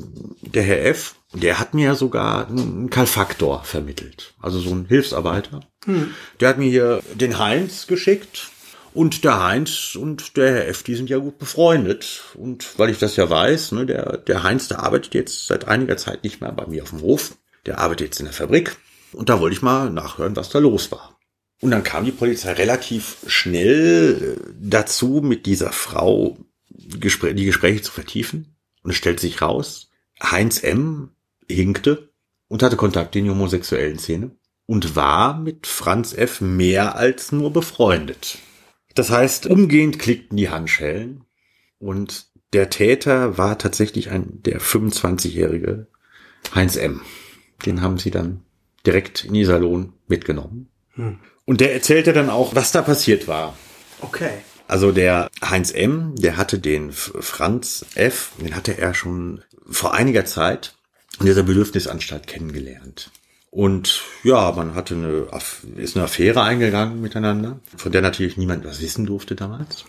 [0.41, 4.33] der Herr F., der hat mir sogar einen Kalfaktor vermittelt.
[4.41, 5.59] Also so ein Hilfsarbeiter.
[5.85, 6.11] Hm.
[6.39, 8.49] Der hat mir hier den Heinz geschickt,
[8.93, 12.23] und der Heinz und der Herr F., die sind ja gut befreundet.
[12.35, 15.97] Und weil ich das ja weiß, ne, der, der Heinz, der arbeitet jetzt seit einiger
[15.97, 17.35] Zeit nicht mehr bei mir auf dem Hof.
[17.65, 18.75] Der arbeitet jetzt in der Fabrik.
[19.13, 21.17] Und da wollte ich mal nachhören, was da los war.
[21.61, 26.37] Und dann kam die Polizei relativ schnell äh, dazu, mit dieser Frau
[26.69, 28.55] die Gespräche zu vertiefen.
[28.81, 29.89] Und es stellt sich raus,
[30.21, 31.11] Heinz M.
[31.47, 32.09] hinkte
[32.47, 34.31] und hatte Kontakt in die homosexuellen Szene
[34.65, 36.41] und war mit Franz F.
[36.41, 38.37] mehr als nur befreundet.
[38.95, 41.23] Das heißt, umgehend klickten die Handschellen
[41.77, 45.87] und der Täter war tatsächlich ein, der 25-jährige
[46.55, 47.01] Heinz M.
[47.65, 48.43] Den haben sie dann
[48.85, 50.69] direkt in Iserlohn mitgenommen.
[50.95, 51.19] Hm.
[51.45, 53.57] Und der erzählte dann auch, was da passiert war.
[54.01, 54.39] Okay.
[54.67, 60.25] Also der Heinz M., der hatte den Franz F., den hatte er schon vor einiger
[60.25, 60.75] Zeit
[61.19, 63.11] in dieser Bedürfnisanstalt kennengelernt.
[63.51, 65.27] Und ja, man hatte eine,
[65.77, 69.85] ist eine Affäre eingegangen miteinander, von der natürlich niemand was wissen durfte damals.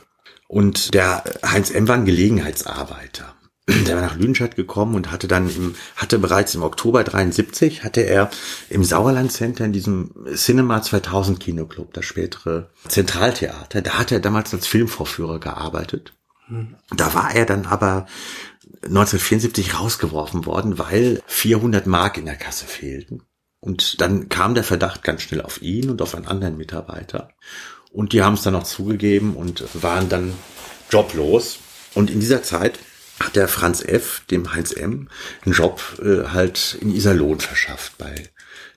[0.48, 1.86] Und der Heinz M.
[1.86, 3.36] war ein Gelegenheitsarbeiter.
[3.86, 8.00] Der war nach Lüdenscheid gekommen und hatte dann im, hatte bereits im Oktober 73, hatte
[8.00, 8.30] er
[8.68, 14.52] im Sauerland Center in diesem Cinema 2000 Kinoclub, das spätere Zentraltheater, da hat er damals
[14.52, 16.14] als Filmvorführer gearbeitet.
[16.96, 18.06] Da war er dann aber
[18.82, 23.22] 1974 rausgeworfen worden, weil 400 Mark in der Kasse fehlten.
[23.60, 27.30] Und dann kam der Verdacht ganz schnell auf ihn und auf einen anderen Mitarbeiter.
[27.92, 30.34] Und die haben es dann auch zugegeben und waren dann
[30.90, 31.58] joblos.
[31.94, 32.78] Und in dieser Zeit
[33.18, 35.08] hat der Franz F., dem Heinz M.,
[35.44, 38.30] einen Job äh, halt in Iserlohn verschafft bei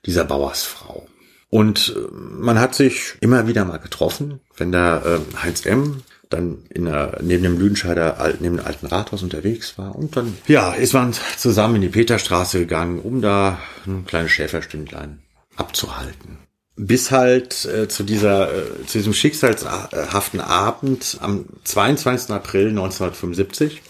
[0.05, 1.07] dieser Bauersfrau.
[1.49, 6.65] Und äh, man hat sich immer wieder mal getroffen, wenn der äh, Heinz M dann
[6.69, 9.95] in der, neben dem Lüdenscheider, neben dem alten Rathaus unterwegs war.
[9.95, 15.19] Und dann, ja, ist man zusammen in die Peterstraße gegangen, um da ein kleines Schäferstündlein
[15.55, 16.39] abzuhalten.
[16.75, 22.31] Bis halt äh, zu dieser, äh, zu diesem schicksalshaften Abend am 22.
[22.31, 23.83] April 1975.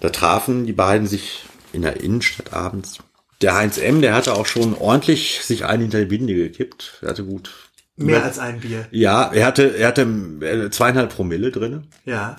[0.00, 2.98] Da trafen die beiden sich in der Innenstadt abends
[3.42, 6.98] Der Heinz M., der hatte auch schon ordentlich sich einen hinter die Binde gekippt.
[7.02, 7.69] Er hatte gut.
[7.96, 8.86] Mehr als ein Bier.
[8.90, 11.82] Ja, er hatte, er hatte äh, zweieinhalb Promille drinne.
[12.04, 12.36] Ja.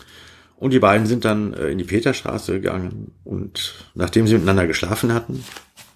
[0.57, 5.13] Und die beiden sind dann äh, in die Peterstraße gegangen und nachdem sie miteinander geschlafen
[5.13, 5.43] hatten,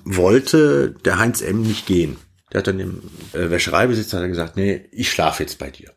[0.04, 1.62] wollte der Heinz M.
[1.62, 2.18] nicht gehen.
[2.52, 3.02] Der hat dann dem
[3.34, 5.92] äh, Wäschereibesitzer gesagt, nee, ich schlafe jetzt bei dir.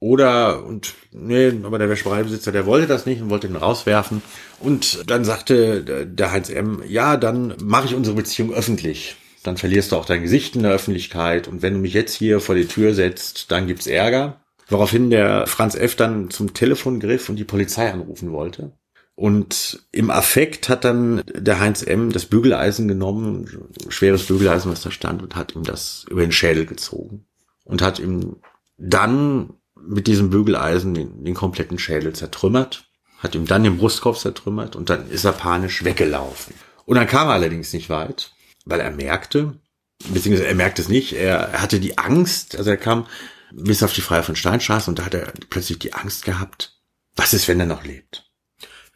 [0.00, 4.22] Oder, und nee, aber der Wäschereibesitzer, der wollte das nicht und wollte ihn rauswerfen.
[4.60, 9.16] Und dann sagte der Heinz M., ja, dann mache ich unsere Beziehung öffentlich.
[9.44, 11.46] Dann verlierst du auch dein Gesicht in der Öffentlichkeit.
[11.46, 14.40] Und wenn du mich jetzt hier vor die Tür setzt, dann gibt's Ärger.
[14.68, 15.94] Woraufhin der Franz F.
[15.94, 18.72] dann zum Telefon griff und die Polizei anrufen wollte.
[19.14, 22.10] Und im Affekt hat dann der Heinz M.
[22.10, 26.64] das Bügeleisen genommen, schweres Bügeleisen, was da stand, und hat ihm das über den Schädel
[26.64, 27.26] gezogen.
[27.64, 28.36] Und hat ihm
[28.78, 29.50] dann
[29.86, 32.86] mit diesem Bügeleisen den, den kompletten Schädel zertrümmert,
[33.18, 36.54] hat ihm dann den Brustkorb zertrümmert und dann ist er panisch weggelaufen.
[36.86, 38.32] Und dann kam er allerdings nicht weit,
[38.64, 39.60] weil er merkte,
[40.08, 43.06] beziehungsweise er merkte es nicht, er, hatte die Angst, also er kam
[43.52, 46.80] bis auf die Freie von Steinstraße und da hat er plötzlich die Angst gehabt,
[47.16, 48.30] was ist, wenn er noch lebt?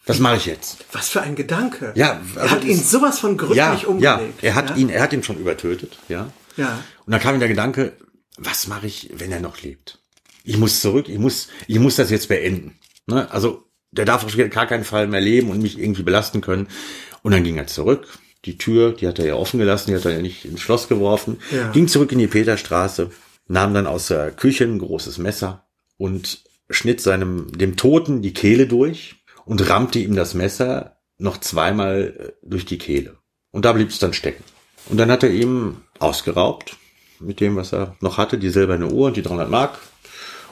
[0.06, 0.84] Was mache ich jetzt?
[0.92, 1.92] Was für ein Gedanke.
[1.94, 4.42] Ja, also er hat ihn sowas von gründlich ja, umgelegt.
[4.42, 4.76] Ja, er hat ja?
[4.76, 6.32] ihn, er hat ihn schon übertötet, ja.
[6.56, 6.82] Ja.
[7.04, 7.92] Und dann kam ihm der Gedanke,
[8.38, 10.00] was mache ich, wenn er noch lebt?
[10.44, 12.78] Ich muss zurück, ich muss, ich muss das jetzt beenden.
[13.06, 13.30] Ne?
[13.30, 16.68] Also der darf auf gar keinen Fall mehr leben und mich irgendwie belasten können.
[17.22, 18.06] Und dann ging er zurück.
[18.44, 20.88] Die Tür, die hat er ja offen gelassen, die hat er ja nicht ins Schloss
[20.88, 21.38] geworfen.
[21.50, 21.70] Ja.
[21.72, 23.10] Ging zurück in die Peterstraße,
[23.48, 28.66] nahm dann aus der Küche ein großes Messer und schnitt seinem, dem Toten die Kehle
[28.66, 33.16] durch und rammte ihm das Messer noch zweimal äh, durch die Kehle.
[33.50, 34.44] Und da blieb es dann stecken.
[34.88, 36.76] Und dann hat er ihm ausgeraubt
[37.20, 39.78] mit dem, was er noch hatte, die silberne Uhr und die 300 Mark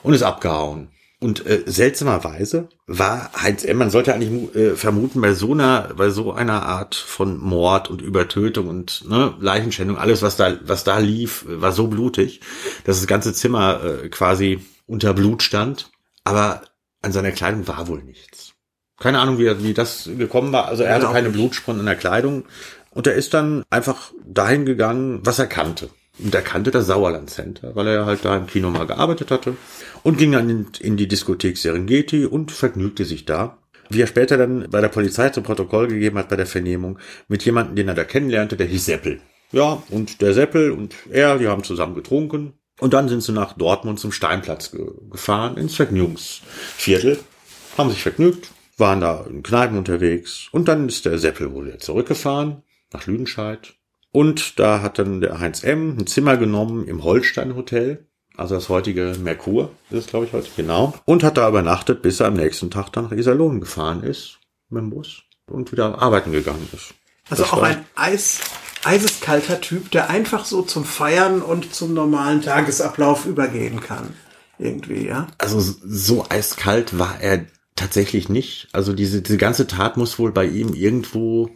[0.03, 0.89] und ist abgehauen.
[1.19, 6.11] Und äh, seltsamerweise war Heinz M., man sollte eigentlich äh, vermuten, bei so einer, bei
[6.11, 10.99] so einer Art von Mord und Übertötung und ne, Leichenschändung, alles, was da, was da
[10.99, 12.41] lief, war so blutig,
[12.85, 15.91] dass das ganze Zimmer äh, quasi unter Blut stand.
[16.25, 16.63] Aber
[17.01, 18.53] an seiner Kleidung war wohl nichts.
[18.99, 20.67] Keine Ahnung, wie, wie das gekommen war.
[20.67, 22.45] Also er hatte keine Blutspuren an der Kleidung.
[22.91, 25.91] Und er ist dann einfach dahin gegangen, was er kannte.
[26.19, 29.57] Und er kannte das Sauerland Center, weil er halt da im Kino mal gearbeitet hatte.
[30.03, 33.59] Und ging dann in, in die Diskothek Serengeti und vergnügte sich da.
[33.89, 36.99] Wie er später dann bei der Polizei zum Protokoll gegeben hat bei der Vernehmung,
[37.29, 39.21] mit jemandem, den er da kennenlernte, der hieß Seppel.
[39.53, 42.55] Ja, und der Seppel und er, die haben zusammen getrunken.
[42.81, 47.19] Und dann sind sie nach Dortmund zum Steinplatz ge gefahren, ins Vergnügungsviertel.
[47.79, 50.49] Haben sich vergnügt, waren da in Kneipen unterwegs.
[50.53, 53.76] Und dann ist der Seppel wohl wieder zurückgefahren nach Lüdenscheid.
[54.17, 55.99] Und da hat dann der Heinz M.
[55.99, 58.07] ein Zimmer genommen im Holstein Hotel.
[58.35, 60.49] Also das heutige Merkur ist es, glaube ich, heute.
[60.57, 60.95] Genau.
[61.05, 64.39] Und hat da übernachtet, bis er am nächsten Tag dann nach Iserlohn gefahren ist
[64.71, 66.95] mit dem Bus und wieder arbeiten gegangen ist.
[67.29, 68.41] Also Das auch ein Eis,
[68.85, 74.15] eiseskalter Typ, der einfach so zum Feiern und zum normalen Tagesablauf übergehen kann.
[74.59, 75.27] Irgendwie, ja.
[75.37, 78.69] Also so eiskalt war er tatsächlich nicht.
[78.73, 81.51] Also diese, diese ganze Tat muss wohl bei ihm irgendwo,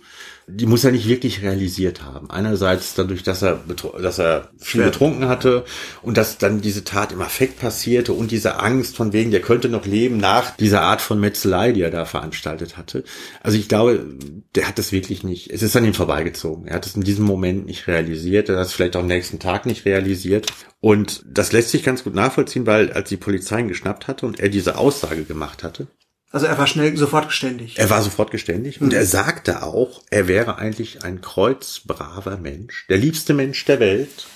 [0.53, 2.31] die muss er nicht wirklich realisiert haben.
[2.31, 3.61] Einerseits dadurch, dass er,
[4.01, 5.65] dass er viel getrunken hatte
[6.03, 9.69] und dass dann diese Tat im Affekt passierte und diese Angst von wegen, der könnte
[9.69, 13.05] noch leben nach dieser Art von Metzelei, die er da veranstaltet hatte.
[13.43, 14.07] Also ich glaube,
[14.55, 16.67] der hat das wirklich nicht, es ist an ihm vorbeigezogen.
[16.67, 19.39] Er hat es in diesem Moment nicht realisiert, er hat es vielleicht auch am nächsten
[19.39, 20.53] Tag nicht realisiert.
[20.81, 24.41] Und das lässt sich ganz gut nachvollziehen, weil als die Polizei ihn geschnappt hatte und
[24.41, 25.89] er diese Aussage gemacht hatte,
[26.31, 27.79] Also er war schnell sofort geständig.
[27.79, 32.99] er war sofort geständig und er sagte auch, er wäre eigentlich ein kreuzbraver Mensch, der
[32.99, 34.27] liebste Mensch der Welt.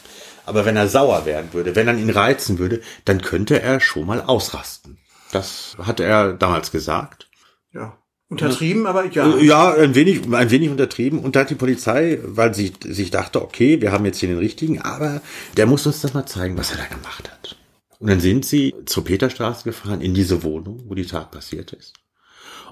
[0.46, 4.06] Aber wenn er sauer werden würde, wenn er ihn reizen würde, dann könnte er schon
[4.06, 4.98] mal ausrasten.
[5.32, 7.28] Das hat er damals gesagt.
[7.72, 7.96] Ja.
[8.28, 9.36] Untertrieben, aber ja.
[9.38, 11.18] Ja, ein wenig, ein wenig untertrieben.
[11.20, 14.38] Und da hat die Polizei, weil sie sich dachte, okay, wir haben jetzt hier den
[14.38, 15.22] richtigen, aber
[15.56, 17.56] der muss uns das mal zeigen, was er da gemacht hat.
[17.98, 21.94] Und dann sind sie zur Peterstraße gefahren, in diese Wohnung, wo die Tat passiert ist.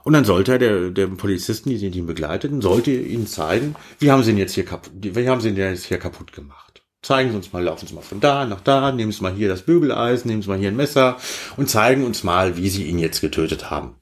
[0.05, 4.23] Und dann sollte er, der, der Polizisten, die ihn begleiteten, sollte ihnen zeigen, wie haben
[4.25, 6.83] sie ihn jetzt hier kaputt, wie haben sie ihn jetzt hier kaputt gemacht.
[7.03, 9.49] Zeigen Sie uns mal, laufen Sie mal von da nach da, nehmen Sie mal hier
[9.49, 11.17] das Bügeleisen, nehmen Sie mal hier ein Messer
[11.57, 13.97] und zeigen uns mal, wie Sie ihn jetzt getötet haben.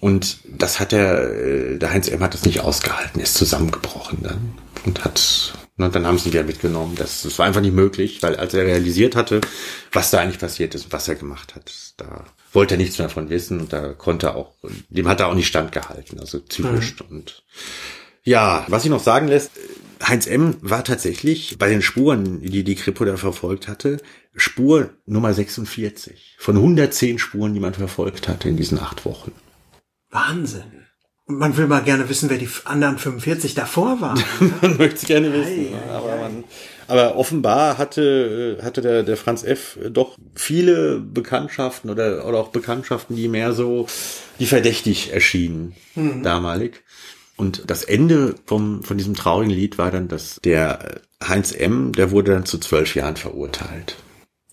[0.00, 2.20] Und das hat der, äh, der Heinz M.
[2.20, 6.44] hat das nicht ausgehalten, ist zusammengebrochen dann und hat, und dann haben sie ihn wieder
[6.44, 6.94] mitgenommen.
[6.96, 9.40] Das, das war einfach nicht möglich, weil als er realisiert hatte,
[9.92, 13.08] was da eigentlich passiert ist und was er gemacht hat, da wollte er nichts mehr
[13.08, 14.54] von wissen und da konnte er auch,
[14.88, 17.42] dem hat er auch nicht standgehalten, also psychisch und
[18.22, 19.52] ja, was ich noch sagen lässt,
[20.02, 20.56] Heinz M.
[20.60, 23.98] war tatsächlich bei den Spuren, die die Kripo da verfolgt hatte,
[24.34, 29.32] Spur Nummer 46 von 110 Spuren, die man verfolgt hatte in diesen acht Wochen.
[30.10, 30.79] Wahnsinn.
[31.30, 34.22] Man will mal gerne wissen, wer die anderen 45 davor waren.
[34.62, 35.74] man möchte es gerne wissen.
[35.74, 36.44] Ei, aber, man,
[36.88, 39.78] aber, offenbar hatte, äh, hatte der, der Franz F.
[39.90, 43.86] doch viele Bekanntschaften oder, oder auch Bekanntschaften, die mehr so,
[44.38, 46.22] die verdächtig erschienen, mhm.
[46.22, 46.82] damalig.
[47.36, 52.10] Und das Ende vom, von diesem traurigen Lied war dann, dass der Heinz M., der
[52.10, 53.96] wurde dann zu zwölf Jahren verurteilt.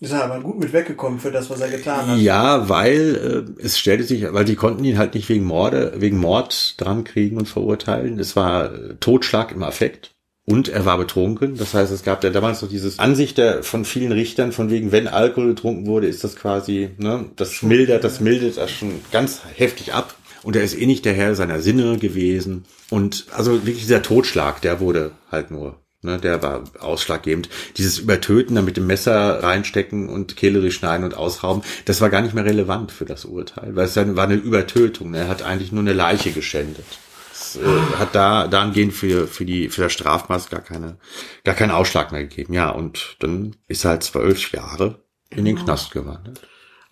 [0.00, 2.18] Ist er aber gut mit weggekommen für das, was er getan hat.
[2.18, 6.18] Ja, weil äh, es stellte sich, weil die konnten ihn halt nicht wegen Morde, wegen
[6.18, 8.20] Mord dran kriegen und verurteilen.
[8.20, 10.12] Es war äh, Totschlag im Affekt.
[10.44, 11.58] Und er war betrunken.
[11.58, 14.92] Das heißt, es gab ja damals noch dieses Ansicht der, von vielen Richtern, von wegen,
[14.92, 19.42] wenn Alkohol getrunken wurde, ist das quasi, ne, das mildert, das mildet das schon ganz
[19.56, 20.14] heftig ab.
[20.42, 22.64] Und er ist eh nicht der Herr seiner Sinne gewesen.
[22.88, 27.48] Und also wirklich dieser Totschlag, der wurde halt nur Ne, der war ausschlaggebend.
[27.76, 32.20] Dieses Übertöten, da mit dem Messer reinstecken und Kehle durchschneiden und ausrauben, das war gar
[32.20, 35.10] nicht mehr relevant für das Urteil, weil es dann war eine Übertötung.
[35.10, 35.18] Ne?
[35.18, 36.86] Er hat eigentlich nur eine Leiche geschändet.
[37.32, 40.98] Es, äh, hat da dahingehend für für die für das Strafmaß gar keine
[41.42, 42.52] gar keinen Ausschlag mehr gegeben.
[42.54, 46.40] Ja, und dann ist er halt zwölf Jahre in den Knast gewandert.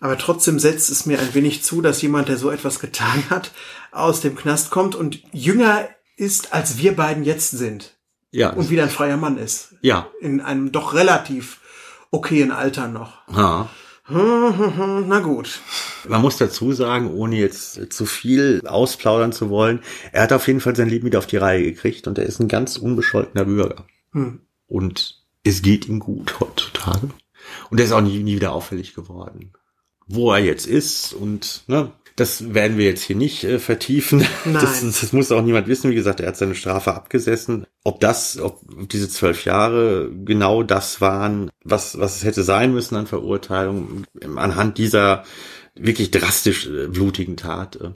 [0.01, 3.51] Aber trotzdem setzt es mir ein wenig zu, dass jemand, der so etwas getan hat,
[3.91, 7.96] aus dem Knast kommt und jünger ist, als wir beiden jetzt sind.
[8.37, 8.51] Ja.
[8.51, 9.73] Und wieder ein freier Mann ist.
[9.81, 10.11] Ja.
[10.21, 11.59] In einem doch relativ
[12.11, 13.27] okayen Alter noch.
[13.35, 13.67] Ja.
[14.09, 15.59] Na gut.
[16.07, 19.79] Man muss dazu sagen, ohne jetzt zu viel ausplaudern zu wollen,
[20.11, 22.39] er hat auf jeden Fall sein Leben wieder auf die Reihe gekriegt und er ist
[22.39, 23.85] ein ganz unbescholtener Bürger.
[24.11, 24.41] Hm.
[24.67, 27.09] Und es geht ihm gut heutzutage.
[27.71, 29.53] Und er ist auch nie, nie wieder auffällig geworden.
[30.05, 34.19] Wo er jetzt ist und ne, das werden wir jetzt hier nicht äh, vertiefen.
[34.45, 34.53] Nein.
[34.55, 35.91] Das, das muss auch niemand wissen.
[35.91, 37.65] Wie gesagt, er hat seine Strafe abgesessen.
[37.83, 42.95] Ob das, ob diese zwölf Jahre genau das waren, was, was es hätte sein müssen
[42.95, 44.03] an Verurteilung,
[44.35, 45.23] anhand dieser
[45.75, 47.91] wirklich drastisch äh, blutigen Tat, äh,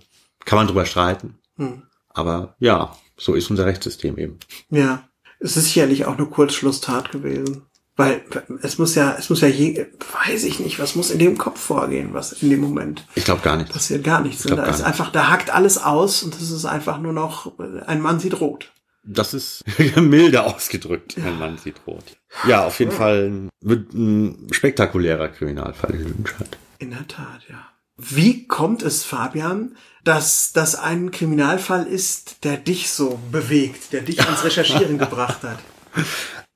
[0.45, 1.39] kann man drüber streiten.
[1.57, 1.81] Hm.
[2.09, 4.37] Aber ja, so ist unser Rechtssystem eben.
[4.69, 7.63] Ja, es ist sicherlich auch eine Kurzschlusstat gewesen.
[8.01, 8.23] Weil
[8.61, 9.85] es muss ja, es muss ja je,
[10.27, 13.05] weiß ich nicht, was muss in dem Kopf vorgehen, was in dem Moment.
[13.15, 13.71] Ich glaube gar nicht.
[13.71, 14.43] Passiert gar nichts.
[14.43, 14.87] Da ist nicht.
[14.87, 17.51] einfach, da hackt alles aus und das ist einfach nur noch,
[17.85, 18.71] ein Mann sieht rot.
[19.03, 19.63] Das ist
[19.95, 22.03] milde ausgedrückt, ein Mann sieht rot.
[22.47, 22.97] Ja, auf jeden ja.
[22.97, 23.49] Fall ein,
[23.93, 26.57] ein spektakulärer Kriminalfall in Lüdenscheid.
[26.79, 27.67] In der Tat, ja.
[27.97, 34.21] Wie kommt es, Fabian, dass das ein Kriminalfall ist, der dich so bewegt, der dich
[34.21, 35.59] ans Recherchieren gebracht hat?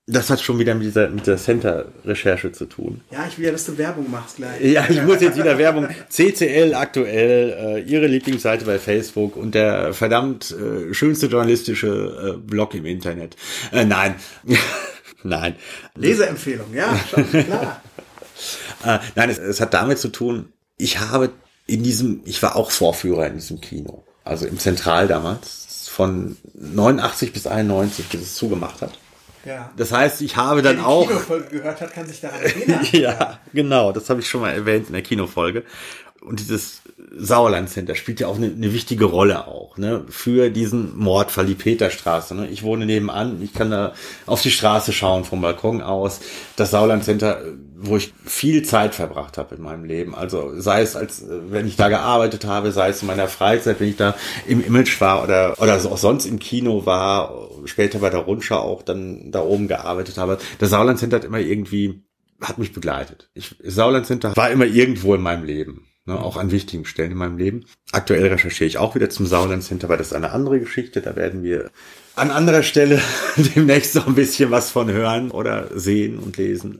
[0.07, 3.01] Das hat schon wieder mit dieser, mit der Center-Recherche zu tun.
[3.09, 4.61] Ja, ich will ja, dass du Werbung machst gleich.
[4.61, 5.87] Ja, ich muss jetzt wieder Werbung.
[6.09, 12.75] CCL aktuell, äh, ihre Lieblingsseite bei Facebook und der verdammt äh, schönste journalistische äh, Blog
[12.75, 13.35] im Internet.
[13.71, 14.13] Äh, nein.
[15.23, 15.55] nein.
[15.95, 17.81] Leseempfehlung, ja, schon, klar.
[18.85, 21.31] äh, nein, es, es hat damit zu tun, ich habe
[21.65, 24.03] in diesem, ich war auch Vorführer in diesem Kino.
[24.23, 28.99] Also im Zentral damals, von 89 bis 91, bis es zugemacht hat.
[29.45, 29.71] Ja.
[29.77, 31.07] Das heißt, ich habe dann Wer die auch.
[31.07, 32.85] Kinofolge gehört hat, kann sich daran erinnern.
[32.91, 33.91] ja, genau.
[33.91, 35.63] Das habe ich schon mal erwähnt in der Kinofolge.
[36.25, 36.81] Und dieses
[37.15, 41.53] Sauerland Center spielt ja auch eine, eine wichtige Rolle auch, ne, für diesen Mordfall, die
[41.53, 42.47] Peterstraße, ne.
[42.47, 43.93] Ich wohne nebenan, ich kann da
[44.25, 46.21] auf die Straße schauen vom Balkon aus.
[46.55, 47.41] Das Sauerland Center,
[47.77, 50.15] wo ich viel Zeit verbracht habe in meinem Leben.
[50.15, 53.89] Also sei es als, wenn ich da gearbeitet habe, sei es in meiner Freizeit, wenn
[53.89, 54.15] ich da
[54.47, 58.81] im Image war oder, oder auch sonst im Kino war, später bei der Rundschau auch
[58.81, 60.39] dann da oben gearbeitet habe.
[60.57, 62.03] Das Sauerland Center hat immer irgendwie,
[62.41, 63.29] hat mich begleitet.
[63.35, 67.17] Ich, Sauerland Center war immer irgendwo in meinem Leben ne, auch an wichtigen Stellen in
[67.17, 67.65] meinem Leben.
[67.91, 71.01] Aktuell recherchiere ich auch wieder zum Sauerland Center, weil das ist eine andere Geschichte.
[71.01, 71.71] Da werden wir
[72.15, 73.01] an anderer Stelle
[73.55, 76.79] demnächst noch ein bisschen was von hören oder sehen und lesen,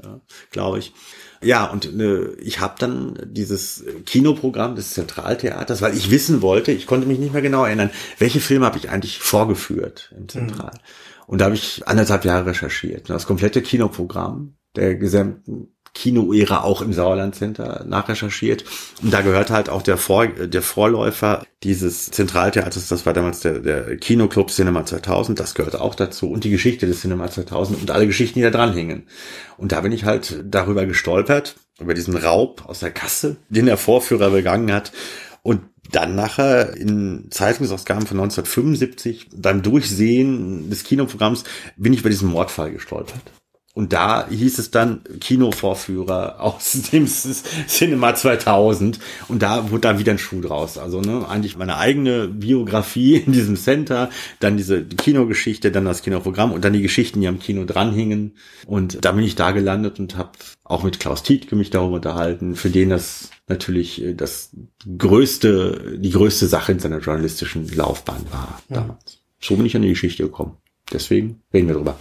[0.52, 0.94] glaube ich.
[1.42, 6.88] Ja, und äh, ich habe dann dieses Kinoprogramm des Zentraltheaters, weil ich wissen wollte, ich
[6.88, 10.72] konnte mich nicht mehr genau erinnern, welche Filme habe ich eigentlich vorgeführt im Zentral.
[10.74, 10.80] Mhm.
[11.28, 13.10] Und da habe ich anderthalb Jahre recherchiert.
[13.10, 18.66] Das komplette Kinoprogramm der gesamten Kinoära auch im Sauerland Center nachrecherchiert.
[19.02, 23.60] Und da gehört halt auch der, Vor der Vorläufer dieses Zentraltheaters, das war damals der,
[23.60, 26.30] der Kinoclub Cinema 2000, das gehört auch dazu.
[26.30, 29.08] Und die Geschichte des Cinema 2000 und alle Geschichten, die da dran hingen.
[29.58, 33.78] Und da bin ich halt darüber gestolpert, über diesen Raub aus der Kasse, den der
[33.78, 34.92] Vorführer begangen hat.
[35.44, 35.62] Und
[35.92, 41.46] dann nachher in Zeitungsausgaben von 1975 beim Durchsehen des Kinoprogramms
[41.78, 43.22] bin ich über diesen Mordfall gestolpert.
[43.76, 49.00] Und da hieß es dann Kinovorführer aus dem Cinema 2000.
[49.28, 50.78] Und da wurde dann wieder ein Schuh draus.
[50.78, 54.10] Also ne, eigentlich meine eigene Biografie in diesem Center,
[54.40, 58.38] dann diese Kinogeschichte, dann das Kinoprogramm und dann die Geschichten, die am Kino dranhingen.
[58.66, 60.32] Und da bin ich da gelandet und habe
[60.64, 64.52] auch mit Klaus Tietke mich darüber unterhalten, für den das natürlich äh, das
[64.98, 69.20] größte, die größte Sache in seiner journalistischen Laufbahn war damals.
[69.42, 70.58] So bin ich an die Geschichte gekommen.
[70.94, 71.98] Deswegen reden wir drüber.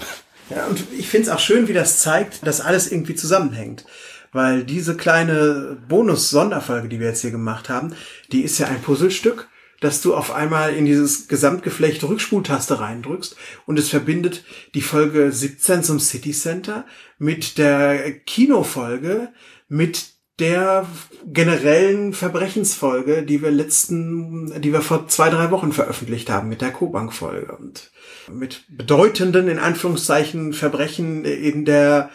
[0.51, 3.85] Ja, und ich finde es auch schön, wie das zeigt, dass alles irgendwie zusammenhängt.
[4.33, 7.95] Weil diese kleine Bonus-Sonderfolge, die wir jetzt hier gemacht haben,
[8.33, 9.49] die ist ja ein Puzzlestück,
[9.81, 13.37] dass du auf einmal in dieses Gesamtgeflecht Rückspultaste reindrückst
[13.67, 16.87] und es verbindet die Folge 17 zum City Center
[17.19, 19.33] mit der Kinofolge,
[19.69, 20.87] mit der
[21.27, 26.73] generellen Verbrechensfolge, die wir letzten, die wir vor zwei, drei Wochen veröffentlicht haben mit der
[26.73, 27.93] Cobank-Folge und
[28.33, 32.11] mit bedeutenden, in Anführungszeichen, Verbrechen in der,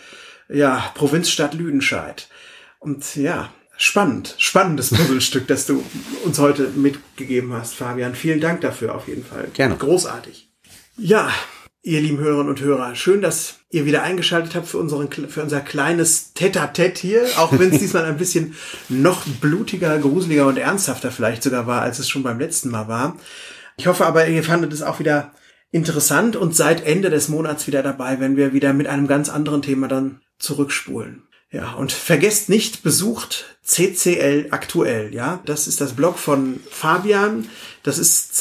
[0.50, 2.28] ja, Provinzstadt Lüdenscheid.
[2.80, 5.84] Und ja, spannend, spannendes Puzzlestück, das du
[6.26, 8.16] uns heute mitgegeben hast, Fabian.
[8.16, 9.48] Vielen Dank dafür auf jeden Fall.
[9.54, 9.78] Gerne.
[9.78, 10.50] Großartig.
[10.98, 11.32] Ja,
[11.82, 15.62] ihr lieben Hörerinnen und Hörer, schön, dass ihr wieder eingeschaltet habt für, unseren, für unser
[15.62, 18.56] kleines Tete-a-Tete hier, auch wenn es diesmal ein bisschen
[18.90, 23.18] noch blutiger, gruseliger und ernsthafter vielleicht sogar war, als es schon beim letzten Mal war.
[23.78, 25.32] Ich hoffe aber, ihr fandet es auch wieder
[25.72, 29.62] interessant und seid Ende des Monats wieder dabei, wenn wir wieder mit einem ganz anderen
[29.62, 31.24] Thema dann zurückspulen.
[31.52, 35.42] Ja, und vergesst nicht, besucht CCL aktuell, ja.
[35.46, 37.48] Das ist das Blog von Fabian.
[37.82, 38.36] Das ist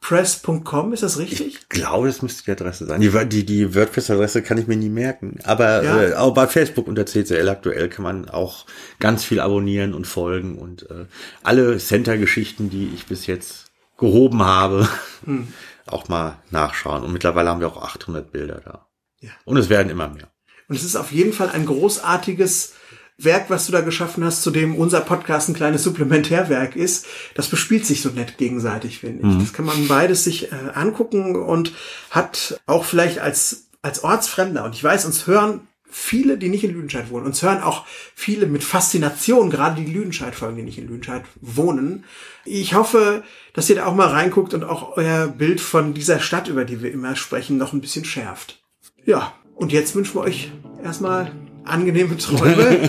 [0.00, 1.46] ccl-aktuell.wordpress.com, ist das richtig?
[1.46, 3.00] Ich glaube, das müsste die Adresse sein.
[3.00, 5.38] Die, die, die WordPress-Adresse kann ich mir nie merken.
[5.44, 6.02] Aber ja.
[6.02, 8.66] äh, auch bei Facebook unter CCL aktuell kann man auch
[9.00, 11.06] ganz viel abonnieren und folgen und äh,
[11.42, 14.88] alle Center-Geschichten, die ich bis jetzt gehoben habe,
[15.24, 15.48] hm.
[15.86, 17.02] auch mal nachschauen.
[17.02, 18.86] Und mittlerweile haben wir auch 800 Bilder da.
[19.20, 19.30] Ja.
[19.44, 20.30] Und es werden immer mehr.
[20.68, 22.74] Und es ist auf jeden Fall ein großartiges
[23.20, 27.06] Werk, was du da geschaffen hast, zu dem unser Podcast ein kleines Supplementärwerk ist.
[27.34, 29.34] Das bespielt sich so nett gegenseitig, finde ich.
[29.34, 29.40] Mhm.
[29.40, 31.72] Das kann man beides sich äh, angucken und
[32.10, 36.72] hat auch vielleicht als, als Ortsfremder, und ich weiß, uns hören viele, die nicht in
[36.72, 37.26] Lüdenscheid wohnen.
[37.26, 42.04] Uns hören auch viele mit Faszination, gerade die Lüdenscheid-Folgen, die nicht in Lüdenscheid wohnen.
[42.44, 46.46] Ich hoffe, dass ihr da auch mal reinguckt und auch euer Bild von dieser Stadt,
[46.48, 48.62] über die wir immer sprechen, noch ein bisschen schärft.
[49.04, 50.52] Ja, und jetzt wünschen wir euch
[50.84, 51.32] erstmal
[51.68, 52.88] angenehme Träume.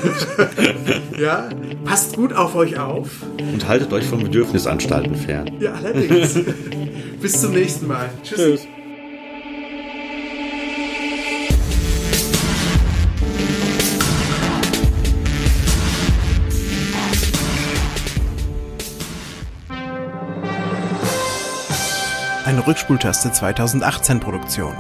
[1.19, 1.49] ja,
[1.85, 3.09] passt gut auf euch auf.
[3.39, 5.51] Und haltet euch von Bedürfnisanstalten fern.
[5.59, 6.39] Ja, allerdings.
[7.21, 8.09] Bis zum nächsten Mal.
[8.23, 8.37] Tschüss.
[8.37, 8.67] Tschüss.
[22.49, 24.73] eine Rückspultaste 2018 Produktion.